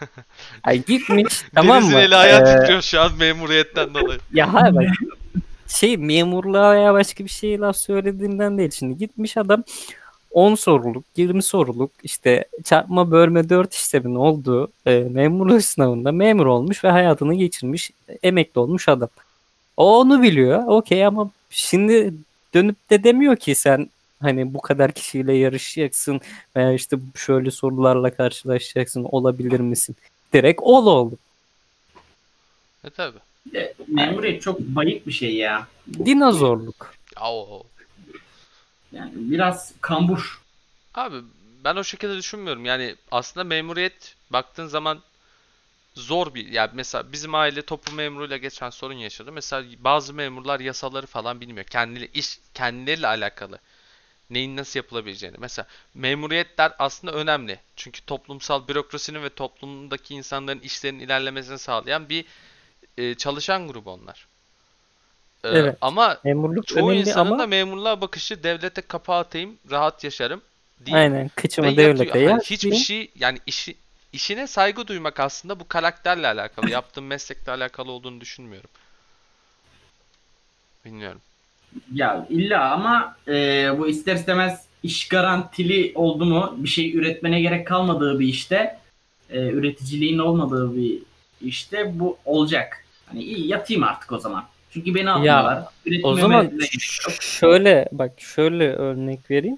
Ay 0.63 0.84
gitmiş 0.86 1.42
tamam 1.56 1.76
Deniz'in 1.78 1.94
mı? 1.94 2.00
eli 2.02 2.16
ayağı 2.16 2.42
Ee, 2.42 2.60
titriyor 2.60 2.82
şu 2.82 3.02
an 3.02 3.12
memuriyetten 3.20 3.94
dolayı. 3.94 4.20
Ya 4.34 4.54
hayır 4.54 4.76
bak 4.76 4.84
şey 5.68 5.98
memurluğa 5.98 6.72
veya 6.74 6.94
başka 6.94 7.24
bir 7.24 7.30
şey 7.30 7.60
laf 7.60 7.78
söylediğinden 7.78 8.58
değil. 8.58 8.72
Şimdi 8.72 8.98
gitmiş 8.98 9.38
adam 9.38 9.63
10 10.32 10.56
soruluk, 10.56 11.04
20 11.16 11.44
soruluk 11.44 11.92
işte 12.04 12.46
çarpma 12.63 13.12
bölme 13.12 13.50
4 13.50 13.74
işlemin 13.74 14.16
olduğu 14.16 14.72
e, 14.86 15.00
memurluk 15.00 15.62
sınavında 15.63 16.12
memur 16.12 16.46
olmuş 16.46 16.84
ve 16.84 16.90
hayatını 16.92 17.34
geçirmiş, 17.34 17.92
emekli 18.24 18.60
olmuş 18.60 18.88
adam. 18.90 19.10
O 19.78 20.00
onu 20.00 20.22
biliyor. 20.22 20.63
Okey 20.68 21.06
ama 21.06 21.30
şimdi 21.50 22.13
dönüp 22.58 22.89
de 22.89 23.04
demiyor 23.04 23.36
ki 23.36 23.56
sen 23.56 23.89
hani 24.22 24.54
bu 24.54 24.62
kadar 24.62 24.91
kişiyle 24.91 25.34
yarışacaksın 25.34 26.22
veya 26.56 26.74
işte 26.74 26.98
şöyle 27.15 27.52
sorularla 27.52 28.15
karşılaşacaksın 28.15 29.04
olabilir 29.04 29.60
misin? 29.60 29.96
Direkt 30.34 30.62
ol 30.62 30.86
oldu. 30.86 31.17
E 32.84 32.89
tabi. 32.89 33.17
Memuriyet 33.88 34.41
çok 34.41 34.60
bayık 34.60 35.08
bir 35.08 35.12
şey 35.12 35.36
ya. 35.36 35.67
Dinozorluk. 36.06 36.93
Ya 37.15 37.32
o. 37.32 37.63
Yani 38.91 39.12
biraz 39.15 39.74
kambur. 39.82 40.41
Abi 40.93 41.15
ben 41.63 41.76
o 41.76 41.84
şekilde 41.84 42.17
düşünmüyorum. 42.17 42.65
Yani 42.65 42.96
aslında 43.12 43.43
memuriyet 43.43 44.15
baktığın 44.30 44.67
zaman 44.67 45.00
zor 45.97 46.33
bir 46.33 46.47
yani 46.47 46.69
mesela 46.73 47.12
bizim 47.12 47.36
aile 47.36 47.62
topu 47.62 47.91
memuruyla 47.95 48.38
geçen 48.38 48.69
sorun 48.69 48.93
yaşadı. 48.93 49.31
Mesela 49.31 49.65
bazı 49.79 50.13
memurlar 50.13 50.60
yasaları 50.60 51.07
falan 51.07 51.41
bilmiyor. 51.41 51.65
Kendileri 51.65 52.10
iş 52.13 52.39
kendileriyle 52.53 53.07
alakalı. 53.07 53.60
Neyin 54.29 54.57
nasıl 54.57 54.79
yapılabileceğini. 54.79 55.38
Mesela 55.39 55.67
memuriyetler 55.93 56.71
aslında 56.79 57.13
önemli. 57.13 57.60
Çünkü 57.75 58.05
toplumsal 58.05 58.67
bürokrasinin 58.67 59.23
ve 59.23 59.29
toplumdaki 59.29 60.15
insanların 60.15 60.60
işlerinin 60.60 60.99
ilerlemesini 60.99 61.60
sağlayan 61.60 62.10
bir 62.10 62.25
e, 62.97 63.15
çalışan 63.15 63.67
grubu 63.67 63.91
onlar. 63.91 64.27
E, 65.43 65.49
Evet. 65.49 65.77
Ama 65.81 66.17
Memurluk 66.23 66.67
çoğu 66.67 66.93
insanın 66.93 67.25
ama 67.31 67.39
da 67.39 67.47
memurluğa 67.47 68.01
bakışı 68.01 68.43
devlete 68.43 68.81
kapağı 68.81 69.19
atayım, 69.19 69.57
rahat 69.71 70.03
yaşarım 70.03 70.41
değil. 70.79 70.97
aynen 70.97 71.29
yatıyor. 71.77 71.97
devlete 71.97 72.19
Hani 72.19 72.31
ya. 72.31 72.39
hiçbir 72.39 72.75
şey 72.75 73.12
yani 73.15 73.39
işi 73.45 73.75
işine 74.13 74.48
saygı 74.48 74.88
duymak 74.88 75.20
aslında 75.20 75.60
bu 75.60 75.67
karakterle 75.67 76.28
alakalı. 76.28 76.70
Yaptığın 76.70 77.04
meslekle 77.04 77.52
alakalı 77.52 77.91
olduğunu 77.91 78.22
düşünmüyorum. 78.22 78.70
Bilmiyorum. 80.86 81.22
Ya 81.93 82.28
illa 82.30 82.72
ama 82.72 83.15
e, 83.28 83.34
bu 83.78 83.88
ister 83.88 84.15
istemez 84.15 84.65
iş 84.84 85.08
garantili 85.08 85.91
oldu 85.96 86.26
mu 86.26 86.56
bir 86.58 86.70
şey 86.70 86.96
üretmene 86.96 87.41
gerek 87.41 87.67
kalmadığı 87.67 88.20
bir 88.20 88.28
işte 88.28 88.80
e, 89.30 89.39
üreticiliğin 89.39 90.20
olmadığı 90.20 90.76
bir 90.76 91.00
işte 91.41 92.00
bu 92.00 92.17
olacak. 92.26 92.86
Hani 93.06 93.24
iyi 93.24 93.48
yatayım 93.48 93.84
artık 93.84 94.12
o 94.12 94.20
zaman. 94.20 94.46
Çünkü 94.72 94.96
beni 94.96 95.10
almıyorlar. 95.10 95.63
Üretime 95.86 96.08
O 96.08 96.15
zaman 96.15 96.52
şöyle 97.20 97.89
bak 97.91 98.22
şöyle 98.22 98.74
örnek 98.74 99.32
vereyim. 99.32 99.58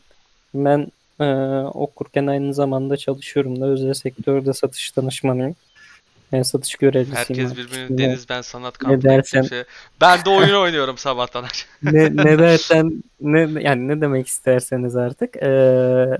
Ben 0.53 0.91
e, 1.19 1.25
okurken 1.73 2.27
aynı 2.27 2.53
zamanda 2.53 2.97
çalışıyorum 2.97 3.61
da 3.61 3.65
özel 3.65 3.93
sektörde 3.93 4.53
satış 4.53 4.97
danışmanıyım. 4.97 5.55
Ben 6.31 6.41
satış 6.41 6.75
görevlisiyim. 6.75 7.47
Herkes 7.47 7.57
birbirini 7.57 7.97
Deniz 7.97 8.29
ben 8.29 8.41
sanat 8.41 8.81
ne 8.81 8.87
kampına 8.87 9.11
dersen- 9.11 9.49
şey. 9.49 9.63
Ben 10.01 10.25
de 10.25 10.29
oyun 10.29 10.55
oynuyorum 10.55 10.97
sabahtan 10.97 11.45
ne, 11.83 12.15
ne 12.15 12.39
dersen 12.39 13.03
ne 13.21 13.61
yani 13.61 13.87
ne 13.87 14.01
demek 14.01 14.27
isterseniz 14.27 14.95
artık. 14.95 15.35
E, 15.35 16.17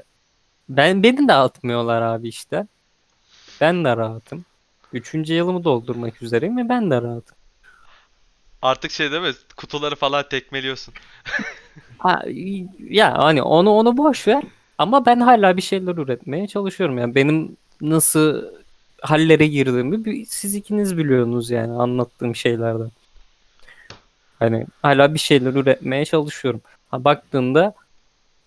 ben 0.69 1.03
beni 1.03 1.27
de 1.27 1.33
atmıyorlar 1.33 2.01
abi 2.01 2.27
işte. 2.27 2.67
Ben 3.61 3.85
de 3.85 3.97
rahatım. 3.97 4.45
Üçüncü 4.93 5.33
yılımı 5.33 5.63
doldurmak 5.63 6.21
üzereyim 6.21 6.57
ve 6.57 6.69
ben 6.69 6.91
de 6.91 7.01
rahatım. 7.01 7.37
Artık 8.61 8.91
şey 8.91 9.11
değil 9.11 9.21
mi? 9.21 9.33
Kutuları 9.57 9.95
falan 9.95 10.29
tekmeliyorsun. 10.29 10.93
Ha, 11.97 12.23
ya 12.89 13.17
hani 13.17 13.41
onu 13.41 13.69
onu 13.69 13.97
boş 13.97 14.27
ver. 14.27 14.43
Ama 14.79 15.05
ben 15.05 15.19
hala 15.19 15.57
bir 15.57 15.61
şeyler 15.61 15.95
üretmeye 15.97 16.47
çalışıyorum. 16.47 16.97
Yani 16.97 17.15
benim 17.15 17.57
nasıl 17.81 18.43
hallere 19.01 19.47
girdiğimi 19.47 20.25
siz 20.25 20.55
ikiniz 20.55 20.97
biliyorsunuz 20.97 21.49
yani 21.49 21.73
anlattığım 21.73 22.35
şeylerden. 22.35 22.91
Hani 24.39 24.65
hala 24.81 25.13
bir 25.13 25.19
şeyler 25.19 25.53
üretmeye 25.53 26.05
çalışıyorum. 26.05 26.61
Ha, 26.91 27.03
baktığında 27.03 27.73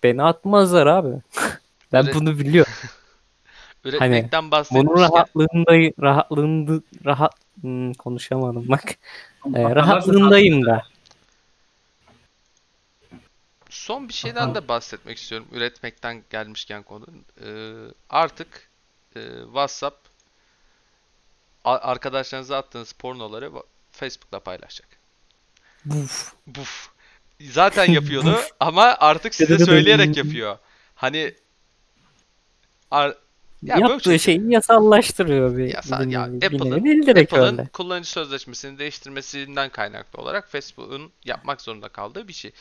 beni 0.03 0.23
atmazlar 0.23 0.87
abi. 0.87 1.15
ben 1.93 2.03
Üret- 2.03 2.13
bunu 2.13 2.39
biliyorum. 2.39 2.73
Üretmekten 3.83 4.43
Bunun 4.43 4.51
bahsetmişken 4.51 5.01
rahatlığındayım, 5.01 5.93
rahatlığında 6.01 6.81
rahat 7.05 7.33
Hmm, 7.61 7.93
konuşamadım 7.93 8.65
bak. 8.67 8.95
Ee, 9.55 9.75
rahatlığındayım 9.75 10.65
da. 10.65 10.81
Son 13.83 14.09
bir 14.09 14.13
şeyden 14.13 14.55
de 14.55 14.67
bahsetmek 14.67 15.17
istiyorum. 15.17 15.47
Üretmekten 15.51 16.23
gelmişken 16.29 16.83
konu. 16.83 17.05
Ee, 17.45 17.73
artık 18.09 18.69
e, 19.15 19.19
WhatsApp 19.45 19.97
arkadaşlarınıza 21.65 22.57
attığınız 22.57 22.93
pornoları 22.93 23.51
Facebook'ta 23.91 24.39
paylaşacak. 24.39 24.87
Buf. 25.85 26.33
Buf. 26.47 26.89
Zaten 27.41 27.91
yapıyordu 27.91 28.39
ama 28.59 28.83
artık 28.99 29.35
size 29.35 29.65
söyleyerek 29.65 30.17
yapıyor. 30.17 30.57
Hani 30.95 31.33
ar- 32.91 33.17
ya 33.63 33.77
Yaptığı 33.77 34.03
şey- 34.09 34.19
şeyi 34.19 34.51
yasallaştırıyor 34.51 35.57
bir, 35.57 35.73
Yasa- 35.73 35.99
bir 35.99 36.11
ya 36.11 36.21
Apple'ın- 36.21 37.11
Apple'ın 37.23 37.57
öyle. 37.57 37.67
kullanıcı 37.73 38.09
sözleşmesini 38.09 38.79
değiştirmesinden 38.79 39.69
kaynaklı 39.69 40.21
olarak 40.21 40.49
Facebook'un 40.51 41.11
yapmak 41.25 41.61
zorunda 41.61 41.89
kaldığı 41.89 42.27
bir 42.27 42.33
şey. 42.33 42.51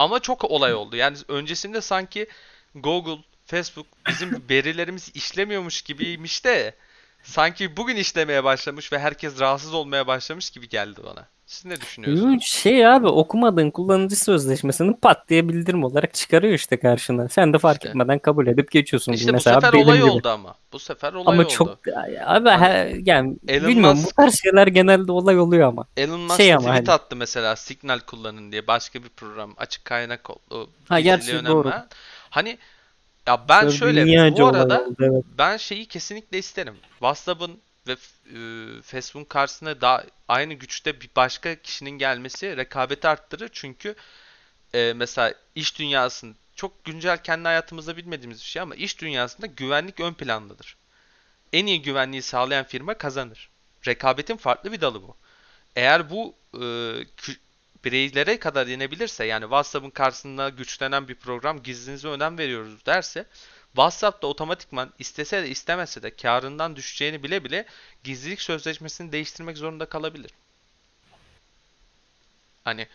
Ama 0.00 0.20
çok 0.20 0.44
olay 0.44 0.74
oldu. 0.74 0.96
Yani 0.96 1.16
öncesinde 1.28 1.80
sanki 1.80 2.26
Google, 2.74 3.24
Facebook 3.46 3.86
bizim 4.08 4.44
verilerimizi 4.50 5.12
işlemiyormuş 5.12 5.82
gibiymiş 5.82 6.44
de 6.44 6.74
sanki 7.22 7.76
bugün 7.76 7.96
işlemeye 7.96 8.44
başlamış 8.44 8.92
ve 8.92 8.98
herkes 8.98 9.40
rahatsız 9.40 9.74
olmaya 9.74 10.06
başlamış 10.06 10.50
gibi 10.50 10.68
geldi 10.68 11.00
bana. 11.04 11.28
Siz 11.50 11.64
ne 11.64 11.80
düşünüyorsunuz? 11.80 12.44
Şey 12.44 12.86
abi 12.86 13.06
okumadığın 13.06 13.70
kullanıcı 13.70 14.16
sözleşmesini 14.16 14.96
pat 14.96 15.28
diye 15.28 15.48
bildirim 15.48 15.84
olarak 15.84 16.14
çıkarıyor 16.14 16.54
işte 16.54 16.76
karşına. 16.80 17.28
Sen 17.28 17.52
de 17.52 17.58
fark 17.58 17.76
İşte. 17.76 17.88
etmeden 17.88 18.18
kabul 18.18 18.46
edip 18.46 18.70
geçiyorsun. 18.70 19.12
İşte 19.12 19.28
bu 19.28 19.32
Mesela 19.32 19.60
sefer 19.60 19.72
benim 19.72 19.86
olay 19.86 19.98
gibi. 19.98 20.10
oldu 20.10 20.28
ama. 20.28 20.54
Bu 20.72 20.78
sefer 20.78 21.12
olay 21.12 21.34
Ama 21.34 21.42
oldu. 21.42 21.52
çok 21.52 21.78
abi 22.24 22.48
her, 22.48 22.86
yani 23.06 23.36
Elon 23.48 23.68
bilmiyorum 23.68 23.98
Musk- 23.98 24.06
bu 24.06 24.10
tarz 24.22 24.40
şeyler 24.42 24.66
genelde 24.66 25.12
olay 25.12 25.38
oluyor 25.38 25.68
ama. 25.68 25.86
Elon 25.96 26.20
Musk 26.20 26.36
Şey 26.36 26.54
ama 26.54 26.68
tweet 26.68 26.88
hani- 26.88 26.94
attı 26.94 27.16
mesela 27.16 27.56
Signal 27.56 27.98
kullanın 28.00 28.52
diye 28.52 28.66
başka 28.66 29.02
bir 29.02 29.08
program 29.08 29.54
açık 29.56 29.84
kaynak 29.84 30.30
oldu. 30.30 30.70
Ha, 30.88 31.00
gerçi 31.00 31.20
gizliliğe 31.20 31.40
önem 31.42 31.52
doğru. 31.52 31.72
Hani 32.30 32.58
ya 33.26 33.40
ben 33.48 33.62
Böyle 33.64 33.76
şöyle 33.76 34.32
bu 34.38 34.46
arada 34.46 34.82
oldu, 34.84 34.94
evet. 35.00 35.24
ben 35.38 35.56
şeyi 35.56 35.86
kesinlikle 35.86 36.38
isterim. 36.38 36.74
WhatsApp'ın 36.90 37.50
ve 37.86 37.92
e, 37.92 38.82
Facebook'un 38.82 39.24
karşısına 39.24 39.80
daha 39.80 40.04
aynı 40.28 40.54
güçte 40.54 41.00
bir 41.00 41.10
başka 41.16 41.54
kişinin 41.54 41.90
gelmesi 41.90 42.56
rekabeti 42.56 43.08
arttırır. 43.08 43.50
Çünkü 43.52 43.94
e, 44.74 44.92
mesela 44.96 45.34
iş 45.54 45.78
dünyasının 45.78 46.36
çok 46.56 46.84
güncel 46.84 47.22
kendi 47.22 47.44
hayatımızda 47.44 47.96
bilmediğimiz 47.96 48.38
bir 48.38 48.44
şey 48.44 48.62
ama 48.62 48.74
iş 48.74 49.00
dünyasında 49.00 49.46
güvenlik 49.46 50.00
ön 50.00 50.14
plandadır. 50.14 50.76
En 51.52 51.66
iyi 51.66 51.82
güvenliği 51.82 52.22
sağlayan 52.22 52.64
firma 52.64 52.94
kazanır. 52.94 53.50
Rekabetin 53.86 54.36
farklı 54.36 54.72
bir 54.72 54.80
dalı 54.80 55.02
bu. 55.02 55.16
Eğer 55.76 56.10
bu 56.10 56.34
e, 56.54 56.60
bireylere 57.84 58.38
kadar 58.38 58.66
inebilirse 58.66 59.24
yani 59.24 59.42
WhatsApp'ın 59.42 59.90
karşısında 59.90 60.48
güçlenen 60.48 61.08
bir 61.08 61.14
program 61.14 61.62
gizlinize 61.62 62.08
önem 62.08 62.38
veriyoruz 62.38 62.86
derse 62.86 63.26
WhatsApp 63.74 64.22
da 64.22 64.26
otomatikman 64.26 64.90
istese 64.98 65.42
de 65.42 65.48
istemese 65.48 66.02
de 66.02 66.10
karından 66.10 66.76
düşeceğini 66.76 67.22
bile 67.22 67.44
bile 67.44 67.64
gizlilik 68.04 68.40
sözleşmesini 68.40 69.12
değiştirmek 69.12 69.58
zorunda 69.58 69.86
kalabilir. 69.86 70.30
Hani 72.64 72.86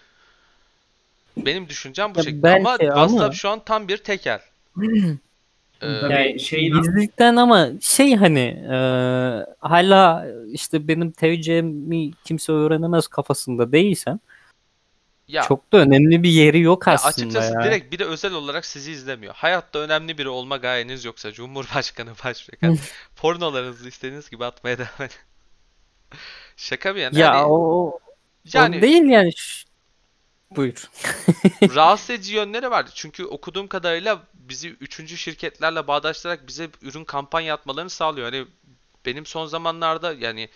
benim 1.37 1.69
düşüncem 1.69 2.15
bu 2.15 2.19
Ya 2.19 2.23
şekilde. 2.23 2.55
Ama 2.55 2.69
ama- 2.69 2.77
WhatsApp 2.77 3.35
şu 3.35 3.49
an 3.49 3.61
tam 3.65 3.87
bir 3.87 3.97
tekel. 3.97 4.39
Ee, 5.81 5.99
Tabii 6.01 6.13
Yani 6.13 6.39
şey 6.39 6.69
Gizlilikten 6.71 7.35
ama 7.35 7.69
şey 7.81 8.15
hani 8.15 8.39
e, 8.71 8.75
hala 9.59 10.27
işte 10.51 10.87
benim 10.87 11.11
TV'mi 11.11 12.11
kimse 12.25 12.51
öğrenemez 12.51 13.07
kafasında 13.07 13.71
değilsen 13.71 14.19
ya 15.27 15.43
çok 15.43 15.73
da 15.73 15.77
önemli 15.77 16.23
bir 16.23 16.29
yeri 16.29 16.59
yok 16.59 16.87
Ya 16.87 16.93
aslında 16.93 17.09
açıkçası 17.09 17.53
ya. 17.53 17.63
direkt 17.63 17.91
biri 17.91 18.05
özel 18.05 18.33
olarak 18.33 18.65
sizi 18.65 18.91
izlemiyor. 18.91 19.33
Hayatta 19.35 19.79
önemli 19.79 20.17
biri 20.17 20.29
olma 20.29 20.57
gayeniz 20.57 21.05
yoksa 21.05 21.31
Cumhurbaşkanı, 21.31 22.11
Başbakan, 22.23 22.77
pornolarınızı 23.15 23.87
istediğiniz 23.89 24.29
gibi 24.29 24.45
atmaya 24.45 24.77
devam 24.77 25.01
edin. 25.01 25.15
Şaka 26.57 26.95
bir 26.95 27.01
yana. 27.01 27.19
Ya 27.19 27.31
hani 27.35 27.45
o, 27.45 27.55
o 27.55 27.99
yani 28.53 28.81
değil 28.81 29.03
yani. 29.03 29.31
Buyur. 30.51 30.89
rahatsız 31.75 32.09
edici 32.09 32.35
yönleri 32.35 32.71
vardı. 32.71 32.89
Çünkü 32.95 33.25
okuduğum 33.25 33.67
kadarıyla 33.67 34.23
bizi 34.33 34.69
üçüncü 34.69 35.17
şirketlerle 35.17 35.87
bağdaştırarak 35.87 36.47
bize 36.47 36.69
ürün 36.81 37.05
kampanya 37.05 37.53
atmalarını 37.53 37.89
sağlıyor. 37.89 38.31
Hani 38.31 38.47
benim 39.05 39.25
son 39.25 39.45
zamanlarda 39.45 40.13
yani 40.13 40.49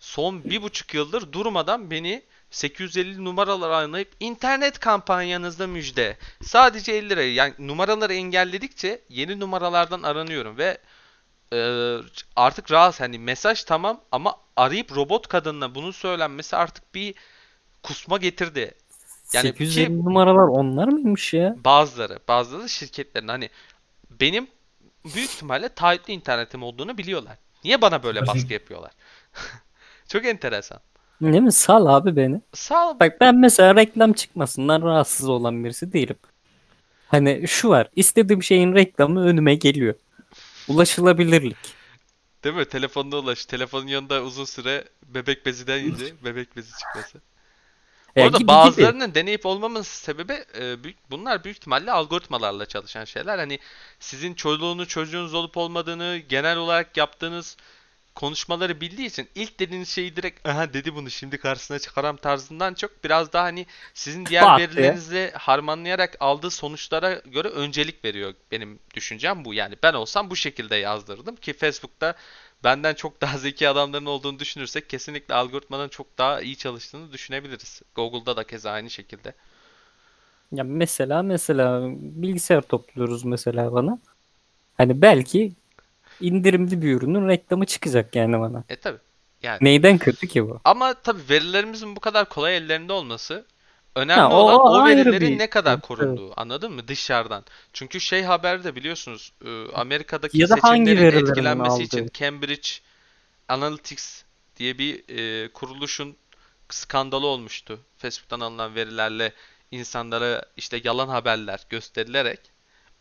son 0.00 0.44
bir 0.44 0.62
buçuk 0.62 0.94
yıldır 0.94 1.32
durmadan 1.32 1.90
beni 1.90 2.22
850 2.54 3.24
numaralar 3.24 3.70
arayıp 3.70 4.12
internet 4.20 4.78
kampanyanızda 4.78 5.66
müjde. 5.66 6.16
Sadece 6.42 6.92
50 6.92 7.10
liraya. 7.10 7.34
Yani 7.34 7.54
numaraları 7.58 8.14
engelledikçe 8.14 9.00
yeni 9.08 9.40
numaralardan 9.40 10.02
aranıyorum 10.02 10.58
ve 10.58 10.78
e, 11.52 11.58
artık 12.36 12.70
rahatsız. 12.70 13.00
Hani 13.00 13.18
mesaj 13.18 13.64
tamam 13.64 14.00
ama 14.12 14.36
arayıp 14.56 14.96
robot 14.96 15.28
kadınla 15.28 15.74
bunun 15.74 15.90
söylenmesi 15.90 16.56
artık 16.56 16.94
bir 16.94 17.14
kusma 17.82 18.16
getirdi. 18.18 18.74
Yani 19.32 19.42
850 19.48 19.86
ki- 19.86 20.04
numaralar 20.04 20.48
onlar 20.48 20.88
mıymış 20.88 21.34
ya? 21.34 21.54
Bazıları, 21.64 22.18
bazıları 22.28 22.68
şirketlerin 22.68 23.28
hani 23.28 23.50
benim 24.10 24.46
büyük 25.04 25.30
ihtimalle 25.30 25.68
taahhütlü 25.68 26.12
internetim 26.12 26.62
olduğunu 26.62 26.98
biliyorlar. 26.98 27.38
Niye 27.64 27.82
bana 27.82 28.02
böyle 28.02 28.26
baskı 28.26 28.52
yapıyorlar? 28.52 28.90
Çok 30.08 30.24
enteresan. 30.24 30.80
Değil 31.22 31.42
mi? 31.42 31.52
Sal 31.52 31.86
abi 31.86 32.16
beni. 32.16 32.40
Sağ 32.54 32.90
ol. 32.90 33.00
Bak 33.00 33.20
ben 33.20 33.34
mesela 33.36 33.76
reklam 33.76 34.12
çıkmasından 34.12 34.82
rahatsız 34.82 35.28
olan 35.28 35.64
birisi 35.64 35.92
değilim. 35.92 36.16
Hani 37.08 37.48
şu 37.48 37.68
var. 37.68 37.88
istediğim 37.96 38.42
şeyin 38.42 38.74
reklamı 38.74 39.24
önüme 39.24 39.54
geliyor. 39.54 39.94
Ulaşılabilirlik. 40.68 41.56
Değil 42.44 42.54
mi? 42.56 42.64
Telefonuna 42.64 43.16
ulaş. 43.16 43.46
Telefonun 43.46 43.86
yanında 43.86 44.22
uzun 44.22 44.44
süre 44.44 44.84
bebek 45.06 45.46
bezinden 45.46 45.78
yiyince 45.78 46.14
bebek 46.24 46.56
bezi 46.56 46.72
çıkması. 46.78 47.18
Ya 48.16 48.24
arada 48.24 48.36
gibi 48.36 48.38
gibi. 48.38 48.48
bazılarının 48.48 49.14
deneyip 49.14 49.46
olmamanın 49.46 49.82
sebebi 49.82 50.44
e, 50.58 50.84
büyük, 50.84 51.10
bunlar 51.10 51.44
büyük 51.44 51.56
ihtimalle 51.56 51.92
algoritmalarla 51.92 52.66
çalışan 52.66 53.04
şeyler. 53.04 53.38
Hani 53.38 53.58
sizin 54.00 54.34
çoluğunuz 54.34 54.88
çocuğunuz 54.88 55.34
olup 55.34 55.56
olmadığını 55.56 56.16
genel 56.28 56.56
olarak 56.56 56.96
yaptığınız 56.96 57.56
konuşmaları 58.14 58.80
bildiği 58.80 59.06
için 59.06 59.28
ilk 59.34 59.60
dediğiniz 59.60 59.88
şeyi 59.88 60.16
direkt 60.16 60.48
aha 60.48 60.72
dedi 60.72 60.94
bunu 60.94 61.10
şimdi 61.10 61.38
karşısına 61.38 61.78
çıkaram 61.78 62.16
tarzından 62.16 62.74
çok 62.74 63.04
biraz 63.04 63.32
daha 63.32 63.44
hani 63.44 63.66
sizin 63.94 64.26
diğer 64.26 64.44
Bak 64.44 64.60
verilerinizle 64.60 65.30
harmanlayarak 65.30 66.16
aldığı 66.20 66.50
sonuçlara 66.50 67.14
göre 67.14 67.48
öncelik 67.48 68.04
veriyor 68.04 68.34
benim 68.50 68.78
düşüncem 68.94 69.44
bu. 69.44 69.54
Yani 69.54 69.74
ben 69.82 69.94
olsam 69.94 70.30
bu 70.30 70.36
şekilde 70.36 70.76
yazdırdım 70.76 71.36
ki 71.36 71.52
Facebook'ta 71.52 72.14
benden 72.64 72.94
çok 72.94 73.20
daha 73.20 73.38
zeki 73.38 73.68
adamların 73.68 74.06
olduğunu 74.06 74.38
düşünürsek 74.38 74.88
kesinlikle 74.88 75.34
algoritmanın 75.34 75.88
çok 75.88 76.18
daha 76.18 76.40
iyi 76.40 76.56
çalıştığını 76.56 77.12
düşünebiliriz. 77.12 77.82
Google'da 77.94 78.36
da 78.36 78.44
keza 78.44 78.70
aynı 78.70 78.90
şekilde. 78.90 79.34
Ya 80.52 80.64
mesela 80.64 81.22
mesela 81.22 81.82
bilgisayar 81.98 82.62
topluyoruz 82.62 83.24
mesela 83.24 83.72
bana. 83.72 83.98
Hani 84.76 85.02
belki 85.02 85.52
indirimli 86.20 86.82
bir 86.82 86.92
ürünün 86.94 87.28
reklamı 87.28 87.66
çıkacak 87.66 88.16
yani 88.16 88.40
bana. 88.40 88.64
E 88.68 88.76
tabi. 88.76 88.98
Yani 89.42 89.58
Neyden 89.60 89.98
kötü 89.98 90.28
ki 90.28 90.48
bu? 90.48 90.60
ama 90.64 90.94
tabi 90.94 91.20
verilerimizin 91.30 91.96
bu 91.96 92.00
kadar 92.00 92.28
kolay 92.28 92.56
ellerinde 92.56 92.92
olması 92.92 93.44
önemli 93.96 94.20
Ha, 94.20 94.30
o- 94.30 94.34
olan 94.34 94.82
o 94.82 94.86
verilerin 94.86 95.20
bir- 95.32 95.38
ne 95.38 95.50
kadar 95.50 95.72
Evet. 95.72 95.82
korunduğu. 95.82 96.32
Anladın 96.36 96.72
mı? 96.72 96.88
Dışarıdan. 96.88 97.44
Çünkü 97.72 98.00
şey 98.00 98.22
haberde 98.22 98.74
biliyorsunuz 98.76 99.32
Amerika'daki 99.74 100.38
Ya 100.40 100.48
da 100.48 100.54
seçimlerin 100.56 101.16
etkilenmesi 101.26 101.70
aldığı. 101.70 101.82
için 101.82 102.10
Cambridge 102.14 102.68
Analytics 103.48 104.22
diye 104.56 104.78
bir 104.78 105.04
e, 105.08 105.48
kuruluşun 105.52 106.16
skandalı 106.70 107.26
olmuştu. 107.26 107.80
Facebook'tan 107.96 108.40
alınan 108.40 108.74
verilerle 108.74 109.32
insanlara 109.70 110.44
işte 110.56 110.80
yalan 110.84 111.08
haberler 111.08 111.66
gösterilerek 111.70 112.40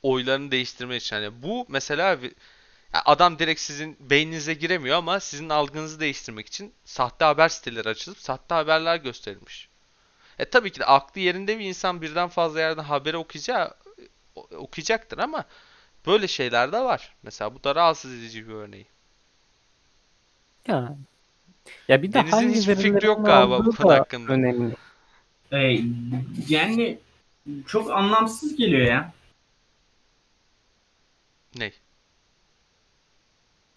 oylarını 0.03 0.51
değiştirmek 0.51 1.01
için. 1.01 1.15
Yani 1.15 1.41
bu 1.43 1.65
mesela 1.69 2.17
adam 2.99 3.39
direkt 3.39 3.61
sizin 3.61 3.97
beyninize 3.99 4.53
giremiyor 4.53 4.97
ama 4.97 5.19
sizin 5.19 5.49
algınızı 5.49 5.99
değiştirmek 5.99 6.47
için 6.47 6.73
sahte 6.85 7.25
haber 7.25 7.49
siteleri 7.49 7.89
açılıp 7.89 8.17
sahte 8.17 8.55
haberler 8.55 8.95
gösterilmiş. 8.95 9.69
E 10.39 10.45
tabii 10.45 10.71
ki 10.71 10.79
de 10.79 10.85
aklı 10.85 11.21
yerinde 11.21 11.59
bir 11.59 11.65
insan 11.65 12.01
birden 12.01 12.29
fazla 12.29 12.59
yerden 12.59 12.83
haberi 12.83 13.17
okuyacağı 13.17 13.73
okuyacaktır 14.35 15.17
ama 15.17 15.45
böyle 16.05 16.27
şeyler 16.27 16.71
de 16.71 16.79
var. 16.79 17.15
Mesela 17.23 17.55
bu 17.55 17.63
da 17.63 17.75
rahatsız 17.75 18.13
edici 18.13 18.47
bir 18.47 18.53
örneği. 18.53 18.85
Ya. 20.67 20.95
Ya 21.87 22.03
bir 22.03 22.09
de 22.09 22.13
Deniz'in 22.13 22.31
hangi 22.31 22.55
hiçbir 22.55 22.75
fikri 22.75 23.07
yok 23.07 23.25
galiba 23.25 23.65
bu 23.65 23.75
konu 23.75 23.89
da 23.89 23.95
hakkında. 23.95 24.33
Önemli. 24.33 24.75
e, 25.51 25.79
yani 26.47 26.99
çok 27.67 27.91
anlamsız 27.91 28.55
geliyor 28.55 28.87
ya. 28.87 29.13
Ne? 31.55 31.71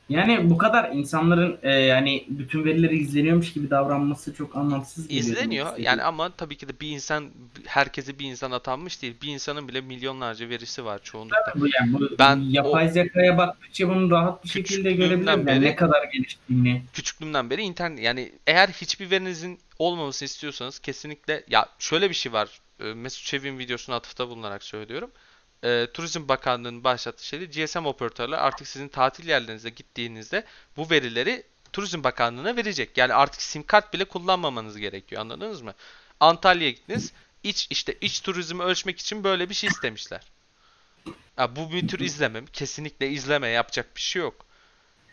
Yani 0.09 0.51
bu 0.51 0.59
kadar 0.59 0.91
insanların 0.93 1.59
e, 1.63 1.71
yani 1.71 2.25
bütün 2.29 2.65
verileri 2.65 2.99
izleniyormuş 2.99 3.53
gibi 3.53 3.71
davranması 3.71 4.35
çok 4.35 4.57
anlamsız 4.57 5.09
geliyor. 5.09 5.25
İzleniyor 5.27 5.79
yani 5.79 6.03
ama 6.03 6.31
tabii 6.31 6.57
ki 6.57 6.69
de 6.69 6.81
bir 6.81 6.89
insan 6.91 7.25
herkese 7.67 8.19
bir 8.19 8.25
insan 8.25 8.51
atanmış 8.51 9.03
değil. 9.03 9.15
Bir 9.23 9.29
insanın 9.29 9.69
bile 9.69 9.81
milyonlarca 9.81 10.49
verisi 10.49 10.85
var 10.85 11.01
çoğunlukla. 11.03 11.53
bu, 11.57 11.67
yani 11.81 11.93
bu 11.93 12.09
Ben 12.19 12.37
yapay 12.37 12.89
zekaya 12.89 13.39
baktıkça 13.39 13.89
bunu 13.89 14.11
rahat 14.11 14.45
bir 14.45 14.49
şekilde 14.49 14.77
Küçüklüğümden 14.77 15.09
görebiliriz. 15.09 15.27
Yani 15.27 15.47
beri- 15.47 15.71
ne 15.71 15.77
kadar 15.77 16.05
geliştiğini. 16.05 16.83
küçüklüğümden 16.93 17.51
beri 17.51 17.63
internet 17.63 18.01
yani 18.01 18.33
eğer 18.47 18.69
hiçbir 18.69 19.11
verinizin 19.11 19.59
olmamasını 19.79 20.27
istiyorsanız 20.27 20.79
kesinlikle 20.79 21.45
ya 21.49 21.67
şöyle 21.79 22.11
bir 22.11 22.15
şey 22.15 22.33
var. 22.33 22.61
E, 22.81 22.85
Mesut 22.85 23.25
Çevik'in 23.27 23.59
videosuna 23.59 23.97
atıfta 23.97 24.29
bulunarak 24.29 24.63
söylüyorum. 24.63 25.11
E, 25.67 25.87
Turizm 25.95 26.29
Bakanlığı'nın 26.29 26.85
başlattığı 26.85 27.27
şeyde 27.27 27.45
GSM 27.45 27.87
operatörler 27.87 28.39
artık 28.39 28.67
sizin 28.67 28.89
tatil 28.89 29.29
yerlerinize 29.29 29.71
gittiğinizde 29.71 30.45
bu 30.77 30.91
verileri 30.91 31.43
Turizm 31.73 32.05
Bakanlığı'na 32.05 32.57
verecek. 32.57 32.99
Yani 32.99 33.15
artık 33.15 33.43
sim 33.43 33.63
kart 33.63 33.95
bile 33.95 34.05
kullanmamanız 34.05 34.77
gerekiyor. 34.77 35.21
Anladınız 35.21 35.63
mı? 35.63 35.75
Antalya'ya 36.21 36.71
gittiniz. 36.71 37.13
İç 37.43 37.67
işte 37.71 37.97
iç 38.01 38.21
turizmi 38.21 38.63
ölçmek 38.63 38.99
için 38.99 39.25
böyle 39.25 39.49
bir 39.49 39.55
şey 39.55 39.69
istemişler. 39.69 40.21
Ya 41.39 41.57
bu 41.57 41.73
bir 41.73 41.89
tür 41.89 42.01
izleme. 42.01 42.45
Kesinlikle 42.53 43.11
izleme. 43.11 43.49
Yapacak 43.49 43.97
bir 43.97 44.01
şey 44.01 44.23
yok. 44.23 44.47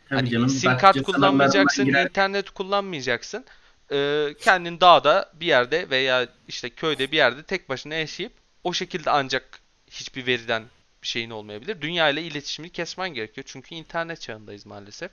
Tabii 0.09 0.19
Hani 0.19 0.29
canım, 0.29 0.49
sim 0.49 0.77
kart 0.77 1.03
kullanmayacaksın, 1.03 1.85
internet 1.85 2.49
kullanmayacaksın. 2.49 3.45
Ee, 3.91 4.35
kendin 4.39 4.79
dağda 4.79 5.31
bir 5.33 5.45
yerde 5.45 5.89
veya 5.89 6.27
işte 6.47 6.69
köyde 6.69 7.11
bir 7.11 7.17
yerde 7.17 7.43
tek 7.43 7.69
başına 7.69 7.93
yaşayıp 7.93 8.33
o 8.63 8.73
şekilde 8.73 9.11
ancak 9.11 9.62
hiçbir 9.93 10.25
veriden 10.25 10.63
bir 11.03 11.07
şeyin 11.07 11.29
olmayabilir. 11.29 11.81
Dünya 11.81 12.09
ile 12.09 12.21
iletişimini 12.23 12.71
kesmen 12.71 13.09
gerekiyor. 13.09 13.45
Çünkü 13.47 13.75
internet 13.75 14.21
çağındayız 14.21 14.65
maalesef. 14.65 15.11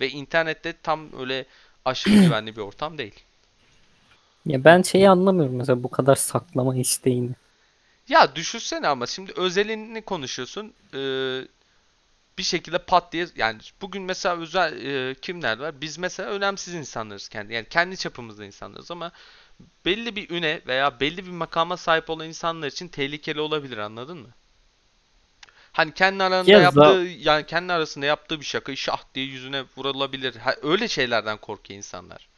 Ve 0.00 0.10
internette 0.10 0.74
tam 0.82 1.20
öyle 1.20 1.44
aşırı 1.84 2.14
güvenli 2.24 2.56
bir 2.56 2.60
ortam 2.60 2.98
değil. 2.98 3.14
Ya 4.46 4.64
ben 4.64 4.82
şeyi 4.82 5.10
anlamıyorum 5.10 5.56
mesela 5.56 5.82
bu 5.82 5.90
kadar 5.90 6.14
saklama 6.14 6.76
isteğini. 6.76 7.30
Ya 8.08 8.36
düşünsene 8.36 8.88
ama 8.88 9.06
şimdi 9.06 9.32
özelini 9.36 10.02
konuşuyorsun. 10.02 10.72
Ee, 10.94 11.40
bir 12.38 12.42
şekilde 12.42 12.78
pat 12.78 13.12
diye 13.12 13.26
yani 13.36 13.58
bugün 13.80 14.02
mesela 14.02 14.36
özel 14.36 14.84
e, 14.86 15.14
kimler 15.14 15.58
var? 15.58 15.80
Biz 15.80 15.98
mesela 15.98 16.30
önemsiz 16.30 16.74
insanlarız 16.74 17.28
kendi. 17.28 17.54
Yani 17.54 17.66
kendi 17.70 17.96
çapımızda 17.96 18.44
insanlarız 18.44 18.90
ama 18.90 19.12
belli 19.84 20.16
bir 20.16 20.30
üne 20.30 20.60
veya 20.66 21.00
belli 21.00 21.26
bir 21.26 21.30
makama 21.30 21.76
sahip 21.76 22.10
olan 22.10 22.26
insanlar 22.26 22.66
için 22.66 22.88
tehlikeli 22.88 23.40
olabilir 23.40 23.78
anladın 23.78 24.18
mı? 24.18 24.28
Hani 25.72 25.94
kendi 25.94 26.22
aralarında 26.24 26.50
Ya 26.50 26.60
yaptığı 26.60 27.06
yani 27.18 27.46
kendi 27.46 27.72
arasında 27.72 28.06
yaptığı 28.06 28.40
bir 28.40 28.44
şakayı 28.44 28.76
şah 28.76 29.02
diye 29.14 29.26
yüzüne 29.26 29.62
vurulabilir. 29.76 30.36
Ha, 30.36 30.54
öyle 30.62 30.88
şeylerden 30.88 31.38
korkuyor 31.38 31.76
insanlar. 31.78 32.28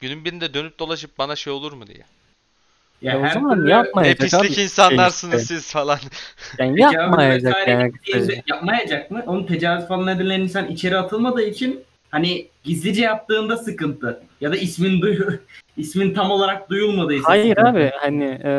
Günün 0.00 0.24
birinde 0.24 0.54
dönüp 0.54 0.78
dolaşıp 0.78 1.18
bana 1.18 1.36
şey 1.36 1.52
olur 1.52 1.72
mu 1.72 1.86
diye. 1.86 2.04
Ya 3.02 3.20
o 3.20 3.22
her 3.22 3.30
zaman 3.30 3.54
türlü- 3.56 3.66
Ne 3.66 3.72
yapmayacak 3.72 4.34
abi 4.34 4.42
pislik 4.42 4.54
şey 4.54 4.64
insanlarsınız 4.64 5.42
işte. 5.42 5.54
siz 5.54 5.72
falan. 5.72 5.98
Yani 6.58 6.80
yapmayacak 6.80 7.68
yani. 7.68 7.92
Yapmayacak 8.46 9.10
mı? 9.10 9.22
Onun 9.26 9.46
tecavüz 9.46 9.88
falan 9.88 10.08
edilen 10.08 10.40
insan 10.40 10.68
içeri 10.68 10.96
atılmadığı 10.96 11.42
için 11.42 11.84
hani 12.14 12.48
gizlice 12.64 13.02
yaptığında 13.02 13.56
sıkıntı. 13.56 14.22
Ya 14.40 14.52
da 14.52 14.56
ismin 14.56 15.00
duyu 15.00 15.38
ismin 15.76 16.14
tam 16.14 16.30
olarak 16.30 16.70
duyulmadıysa 16.70 17.28
Hayır 17.28 17.48
sıkıntı. 17.48 17.68
abi 17.68 17.90
hani 18.00 18.24
e, 18.24 18.50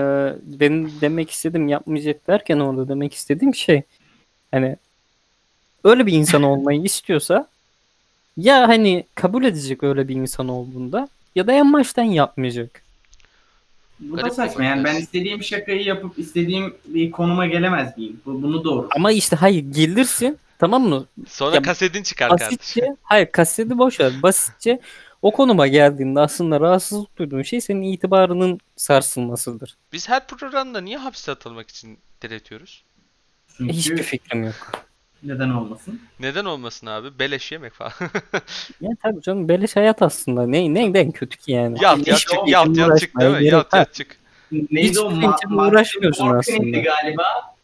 benim 0.59 0.91
demek 1.01 1.31
istediğim 1.31 1.67
yapmayacak 1.67 2.27
derken 2.27 2.59
orada 2.59 2.87
demek 2.89 3.13
istediğim 3.13 3.55
şey 3.55 3.81
hani 4.51 4.75
öyle 5.83 6.05
bir 6.05 6.13
insan 6.13 6.43
olmayı 6.51 6.83
istiyorsa 6.83 7.47
ya 8.37 8.67
hani 8.67 9.03
kabul 9.15 9.43
edecek 9.43 9.83
öyle 9.83 10.07
bir 10.07 10.15
insan 10.15 10.47
olduğunda 10.47 11.09
ya 11.35 11.47
da 11.47 11.53
en 11.53 11.73
baştan 11.73 12.03
yapmayacak. 12.03 12.81
Bu 13.99 14.17
da 14.17 14.21
Garip 14.21 14.31
bir 14.31 14.35
saçma 14.35 14.63
yani 14.63 14.83
ben 14.83 14.95
istediğim 14.95 15.43
şakayı 15.43 15.83
yapıp 15.83 16.19
istediğim 16.19 16.73
bir 16.85 17.11
konuma 17.11 17.45
gelemez 17.45 17.97
miyim? 17.97 18.19
Bu, 18.25 18.41
bunu 18.41 18.63
doğru. 18.63 18.87
Ama 18.95 19.11
işte 19.11 19.35
hayır 19.35 19.65
gelirsin 19.71 20.37
tamam 20.59 20.83
mı? 20.83 21.05
Sonra 21.27 21.55
Ya, 21.55 21.61
kasetin 21.61 22.03
çıkar 22.03 22.29
kardeşim. 22.29 22.57
Basitçe 22.57 22.95
hayır 23.03 23.31
kaseti 23.31 23.77
boş 23.77 23.99
ver. 23.99 24.11
Basitçe 24.23 24.79
o 25.21 25.31
konuma 25.31 25.67
geldiğinde 25.67 26.19
aslında 26.19 26.59
rahatsızlık 26.59 27.17
duyduğun 27.17 27.41
şey 27.41 27.61
senin 27.61 27.81
itibarının 27.81 28.59
sarsılmasıdır. 28.75 29.77
Biz 29.93 30.09
her 30.09 30.27
programda 30.27 30.81
niye 30.81 30.97
hapse 30.97 31.31
atılmak 31.31 31.69
için 31.69 31.99
diretiyoruz? 32.21 32.83
Çünkü 33.57 33.73
Hiçbir 33.73 34.03
fikrim 34.03 34.43
yok. 34.43 34.71
neden 35.23 35.49
olmasın? 35.49 36.01
Neden 36.19 36.45
olmasın 36.45 36.87
abi? 36.87 37.19
Beleş 37.19 37.51
yemek 37.51 37.73
falan. 37.73 37.91
Ya 38.81 38.89
tabii 39.03 39.21
canım 39.21 39.49
beleş 39.49 39.75
hayat 39.75 40.01
aslında. 40.01 40.47
Ne 40.47 40.73
neyden 40.73 41.11
kötü 41.11 41.37
ki 41.37 41.51
yani? 41.51 41.77
yat 41.83 42.07
yat 42.07 42.19
çık 42.19 42.31
yat 42.47 42.77
yat 42.77 42.99
çık 42.99 43.19
değil 43.19 43.31
mi? 43.31 43.45
Yat 43.45 43.73
yat 43.73 43.93
çık. 43.93 44.17
Neydi 44.71 44.99
o? 44.99 45.11
Hiçbir 45.11 45.25
Ma- 45.47 45.69
uğraşmıyorsun 45.69 46.27
aslında. 46.27 46.77
galiba. 46.79 47.54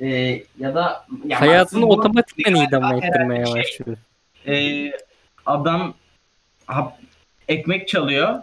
Ee, 0.00 0.42
ya 0.58 0.74
da 0.74 1.06
ya 1.24 1.40
Hayatını 1.40 1.86
otomatikten 1.86 2.54
galiba, 2.54 2.94
ettirmeye 2.94 3.40
herhalde 3.40 3.58
başlıyor. 3.60 3.98
şey, 4.44 4.86
e, 4.86 4.92
adam 5.46 5.94
hap- 6.66 6.98
ekmek 7.48 7.88
çalıyor. 7.88 8.42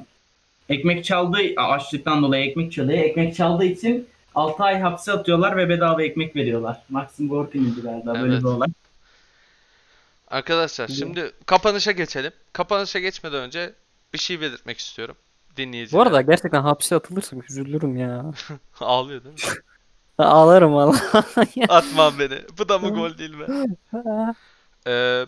Ekmek 0.69 1.05
çaldığı 1.05 1.39
açlıktan 1.57 2.23
dolayı 2.23 2.45
ekmek 2.49 2.71
çalıyor. 2.71 2.99
Ekmek 2.99 3.35
çaldığı 3.35 3.65
için 3.65 4.07
6 4.35 4.63
ay 4.63 4.79
hapse 4.79 5.11
atıyorlar 5.11 5.57
ve 5.57 5.69
bedava 5.69 6.03
ekmek 6.03 6.35
veriyorlar. 6.35 6.81
Maxim 6.89 7.29
Gorki'ydi 7.29 7.81
galiba 7.81 8.13
böyle 8.13 8.33
Evet. 8.33 8.39
bir 8.43 8.47
olay. 8.47 8.67
Arkadaşlar 10.27 10.87
şimdi 10.87 11.31
kapanışa 11.45 11.91
geçelim. 11.91 12.31
Kapanışa 12.53 12.99
geçmeden 12.99 13.41
önce 13.41 13.73
bir 14.13 14.17
şey 14.19 14.41
belirtmek 14.41 14.77
istiyorum. 14.77 15.15
Dinleyiciler. 15.57 15.97
Bu 15.99 16.01
arada 16.01 16.21
gerçekten 16.21 16.61
hapse 16.61 16.95
atılırsam 16.95 17.41
üzülürüm 17.49 17.97
ya. 17.97 18.25
Ağlıyor 18.79 19.23
değil 19.23 19.35
mi? 19.35 19.41
Ağlarım 20.17 20.73
valla. 20.73 21.01
Atmam 21.69 22.19
beni. 22.19 22.41
Bu 22.57 22.69
da 22.69 22.79
mı 22.79 22.89
gol 22.89 23.17
değil 23.17 23.35
mi? 23.35 23.45
Ee, 24.87 25.25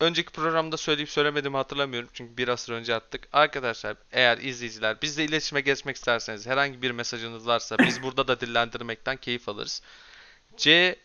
önceki 0.00 0.32
programda 0.32 0.76
söyleyip 0.76 1.10
söylemediğimi 1.10 1.56
hatırlamıyorum. 1.56 2.08
Çünkü 2.12 2.36
bir 2.36 2.48
asır 2.48 2.72
önce 2.72 2.94
attık. 2.94 3.28
Arkadaşlar 3.32 3.96
eğer 4.12 4.38
izleyiciler 4.38 5.02
bizle 5.02 5.24
iletişime 5.24 5.60
geçmek 5.60 5.96
isterseniz 5.96 6.46
herhangi 6.46 6.82
bir 6.82 6.90
mesajınız 6.90 7.46
varsa 7.46 7.78
biz 7.78 8.02
burada 8.02 8.28
da 8.28 8.40
dillendirmekten 8.40 9.16
keyif 9.16 9.48
alırız. 9.48 9.82
ckv.podcast 10.56 11.02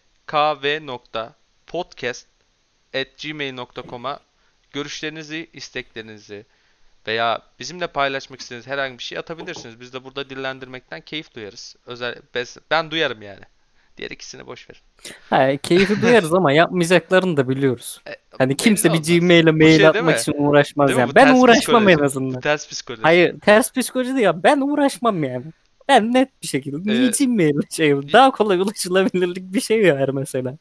gmail.com'a 3.23 4.19
görüşlerinizi, 4.71 5.49
isteklerinizi 5.53 6.45
veya 7.09 7.39
bizimle 7.59 7.87
paylaşmak 7.87 8.39
istediğiniz 8.39 8.67
herhangi 8.67 8.97
bir 8.97 9.03
şey 9.03 9.17
atabilirsiniz. 9.17 9.79
Biz 9.79 9.93
de 9.93 10.03
burada 10.03 10.29
dillendirmekten 10.29 11.01
keyif 11.01 11.35
duyarız. 11.35 11.75
Özel 11.85 12.15
ben 12.71 12.91
duyarım 12.91 13.21
yani. 13.21 13.43
Diğer 13.97 14.11
ikisini 14.11 14.47
boş 14.47 14.69
verin. 14.69 14.81
Ha, 15.29 15.57
keyfi 15.57 16.01
duyarız 16.01 16.33
ama 16.33 16.51
yapmayacaklarını 16.51 17.37
da 17.37 17.49
biliyoruz. 17.49 18.01
E, 18.07 18.15
Hani 18.37 18.57
kimse 18.57 18.93
bir. 18.93 19.19
Gmail'e 19.19 19.53
Bu 19.53 19.57
mail 19.57 19.77
şey 19.77 19.87
atmak 19.87 20.19
için 20.19 20.33
uğraşmaz 20.37 20.87
Değil 20.87 20.99
yani. 20.99 21.11
Bu 21.11 21.15
Ben 21.15 21.35
uğraşmam 21.35 21.89
en 21.89 21.95
psikoloji. 21.95 22.05
azından. 22.05 22.41
Ters 22.41 22.69
psikoloji. 22.69 23.01
Hayır 23.01 23.39
ters 23.39 23.73
psikoloji 23.73 24.09
değil 24.09 24.23
ya. 24.23 24.43
Ben 24.43 24.61
uğraşmam 24.61 25.23
yani. 25.23 25.45
Ben 25.87 26.13
net 26.13 26.41
bir 26.41 26.47
şekilde. 26.47 26.91
Ee, 26.91 26.95
Niye 26.95 27.11
Gmail'e 27.11 27.69
şey 27.71 28.13
Daha 28.13 28.31
kolay 28.31 28.57
ulaşılabilirlik 28.59 29.53
bir 29.53 29.61
şey 29.61 29.93
var 29.93 30.09
mesela. 30.09 30.57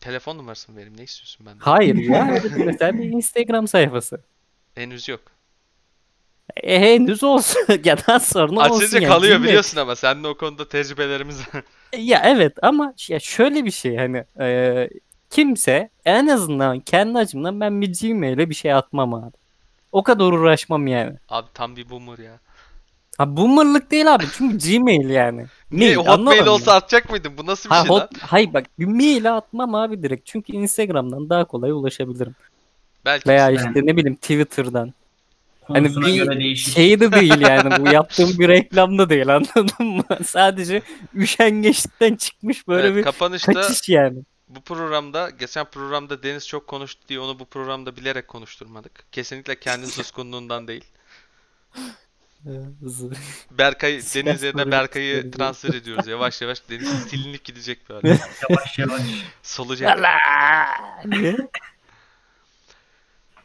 Telefon 0.00 0.38
numarasını 0.38 0.76
vereyim. 0.76 0.96
Ne 0.98 1.02
istiyorsun 1.02 1.46
benden? 1.46 1.58
Hayır 1.58 1.94
ya. 1.94 2.40
mesela 2.56 2.98
bir 2.98 3.04
Instagram 3.04 3.68
sayfası. 3.68 4.20
Henüz 4.74 5.08
yok. 5.08 5.20
E, 6.56 6.80
henüz 6.80 7.24
olsun. 7.24 7.60
ya 7.84 7.96
daha 8.08 8.20
sonra 8.20 8.60
olsun 8.70 8.84
Açınca 8.84 8.98
yani. 9.00 9.12
kalıyor 9.12 9.38
Gmail- 9.38 9.42
biliyorsun 9.44 9.78
ama 9.78 9.96
senin 9.96 10.24
o 10.24 10.34
konuda 10.36 10.68
tecrübelerimiz 10.68 11.40
var. 11.40 11.62
Ya 11.98 12.22
evet 12.24 12.52
ama 12.62 12.94
ya 13.08 13.20
şöyle 13.20 13.64
bir 13.64 13.70
şey 13.70 13.96
hani 13.96 14.24
e, 14.40 14.88
kimse 15.30 15.90
en 16.04 16.26
azından 16.26 16.80
kendi 16.80 17.18
açımdan 17.18 17.60
ben 17.60 17.80
bir 17.80 17.92
Gmail'e 18.00 18.50
bir 18.50 18.54
şey 18.54 18.72
atmam 18.72 19.14
abi. 19.14 19.32
O 19.92 20.02
kadar 20.02 20.24
uğraşmam 20.24 20.86
yani. 20.86 21.16
Abi 21.28 21.46
tam 21.54 21.76
bir 21.76 21.90
boomer 21.90 22.18
ya. 22.18 22.38
Ha 23.18 23.36
boomerlık 23.36 23.90
değil 23.90 24.14
abi 24.14 24.24
çünkü 24.32 24.58
Gmail 24.78 25.10
yani. 25.10 25.46
Mail, 25.70 25.94
Hotmail 25.94 26.46
olsa 26.46 26.74
atacak 26.74 27.10
mıydın? 27.10 27.38
Bu 27.38 27.46
nasıl 27.46 27.70
bir 27.70 27.74
Ha, 27.74 27.80
şey 27.82 27.88
hot, 27.88 28.02
lan? 28.02 28.08
hayır 28.20 28.54
bak 28.54 28.66
bir 28.78 28.86
maile 28.86 29.30
atmam 29.30 29.74
abi 29.74 30.02
direkt. 30.02 30.26
Çünkü 30.26 30.52
Instagram'dan 30.52 31.30
daha 31.30 31.44
kolay 31.44 31.70
ulaşabilirim. 31.70 32.34
Belki 33.04 33.28
Veya 33.28 33.50
işte 33.50 33.70
ne 33.74 33.96
bileyim 33.96 34.16
Twitter'dan. 34.16 34.94
Hani 35.68 35.96
bir 35.96 36.14
göre 36.14 36.40
değişir. 36.40 36.72
Şey 36.72 37.00
de 37.00 37.12
değil 37.12 37.40
yani 37.40 37.84
bu 37.84 37.88
yaptığım 37.92 38.38
bir 38.38 38.48
reklamda 38.48 39.10
değil 39.10 39.34
anladın 39.34 39.86
mı? 39.86 40.04
Sadece 40.26 40.82
üşengeçlikten 41.14 42.16
çıkmış 42.16 42.68
böyle 42.68 42.86
Evet, 42.86 42.96
bir 42.96 43.02
kapanışta 43.02 43.52
kaçış 43.52 43.88
yani. 43.88 44.18
bu 44.48 44.60
programda 44.60 45.30
geçen 45.30 45.64
programda 45.64 46.22
Deniz 46.22 46.48
çok 46.48 46.66
konuştu 46.66 47.00
diye 47.08 47.20
onu 47.20 47.38
bu 47.38 47.44
programda 47.44 47.96
bilerek 47.96 48.28
konuşturmadık. 48.28 49.12
Kesinlikle 49.12 49.58
kendi 49.60 49.86
suskunluğundan 49.90 50.68
değil. 50.68 50.84
Berkay 53.50 54.00
Silah 54.00 54.26
Deniz 54.26 54.42
yerine 54.42 54.62
soru 54.62 54.70
Berkay'ı 54.70 55.30
transfer 55.30 55.74
ediyoruz. 55.74 56.06
Yavaş 56.06 56.42
yavaş 56.42 56.68
Deniz 56.70 56.88
silinip 56.88 57.44
gidecek 57.44 57.88
böyle. 57.88 58.18
Yavaş 58.50 58.78
yavaş. 58.78 59.02
Solacak. 59.42 59.98
Niye? 61.04 61.36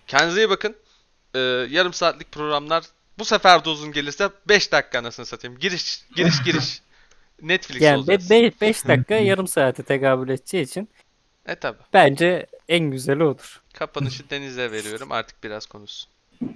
Kendinize 0.08 0.42
iyi 0.42 0.50
bakın. 0.50 0.76
Ee, 1.36 1.40
yarım 1.70 1.94
saatlik 1.94 2.32
programlar 2.32 2.84
bu 3.20 3.26
sefer 3.26 3.66
de 3.66 3.70
uzun 3.70 3.92
gelirse 3.92 4.30
5 4.50 4.72
dakika 4.72 5.00
anasını 5.00 5.26
satayım. 5.26 5.58
Giriş, 5.60 6.02
giriş, 6.16 6.44
giriş. 6.46 6.82
Netflix 7.42 7.82
Yani 7.82 7.98
olacağız. 7.98 8.30
5 8.62 8.88
dakika 8.88 9.16
yarım 9.16 9.48
saate 9.48 9.84
tekabül 9.84 10.30
edeceği 10.30 10.64
için 10.64 10.90
E 11.46 11.56
tabi. 11.56 11.78
bence 11.94 12.46
en 12.70 12.92
güzeli 12.92 13.24
odur. 13.24 13.62
Kapanışı 13.74 14.30
Deniz'e 14.30 14.72
veriyorum. 14.72 15.12
Artık 15.12 15.44
biraz 15.44 15.66
konuşsun. 15.66 16.10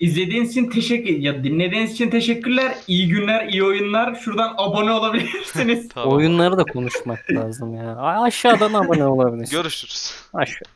İzlediğiniz 0.00 0.50
için 0.50 0.70
teşekkür 0.70 1.14
ya 1.18 1.44
dinlediğiniz 1.44 1.92
için 1.92 2.10
teşekkürler. 2.10 2.74
İyi 2.88 3.08
günler, 3.08 3.46
iyi 3.48 3.64
oyunlar. 3.64 4.14
Şuradan 4.14 4.54
abone 4.56 4.90
olabilirsiniz. 4.92 5.88
Tamam. 5.94 6.12
Oyunları 6.16 6.58
da 6.58 6.64
konuşmak 6.64 7.30
lazım 7.30 7.74
ya. 7.76 7.96
Aşağıdan 7.96 8.72
abone 8.74 9.06
olabilirsin. 9.06 9.56
Görüşürüz. 9.56 10.14
Aşağı. 10.32 10.68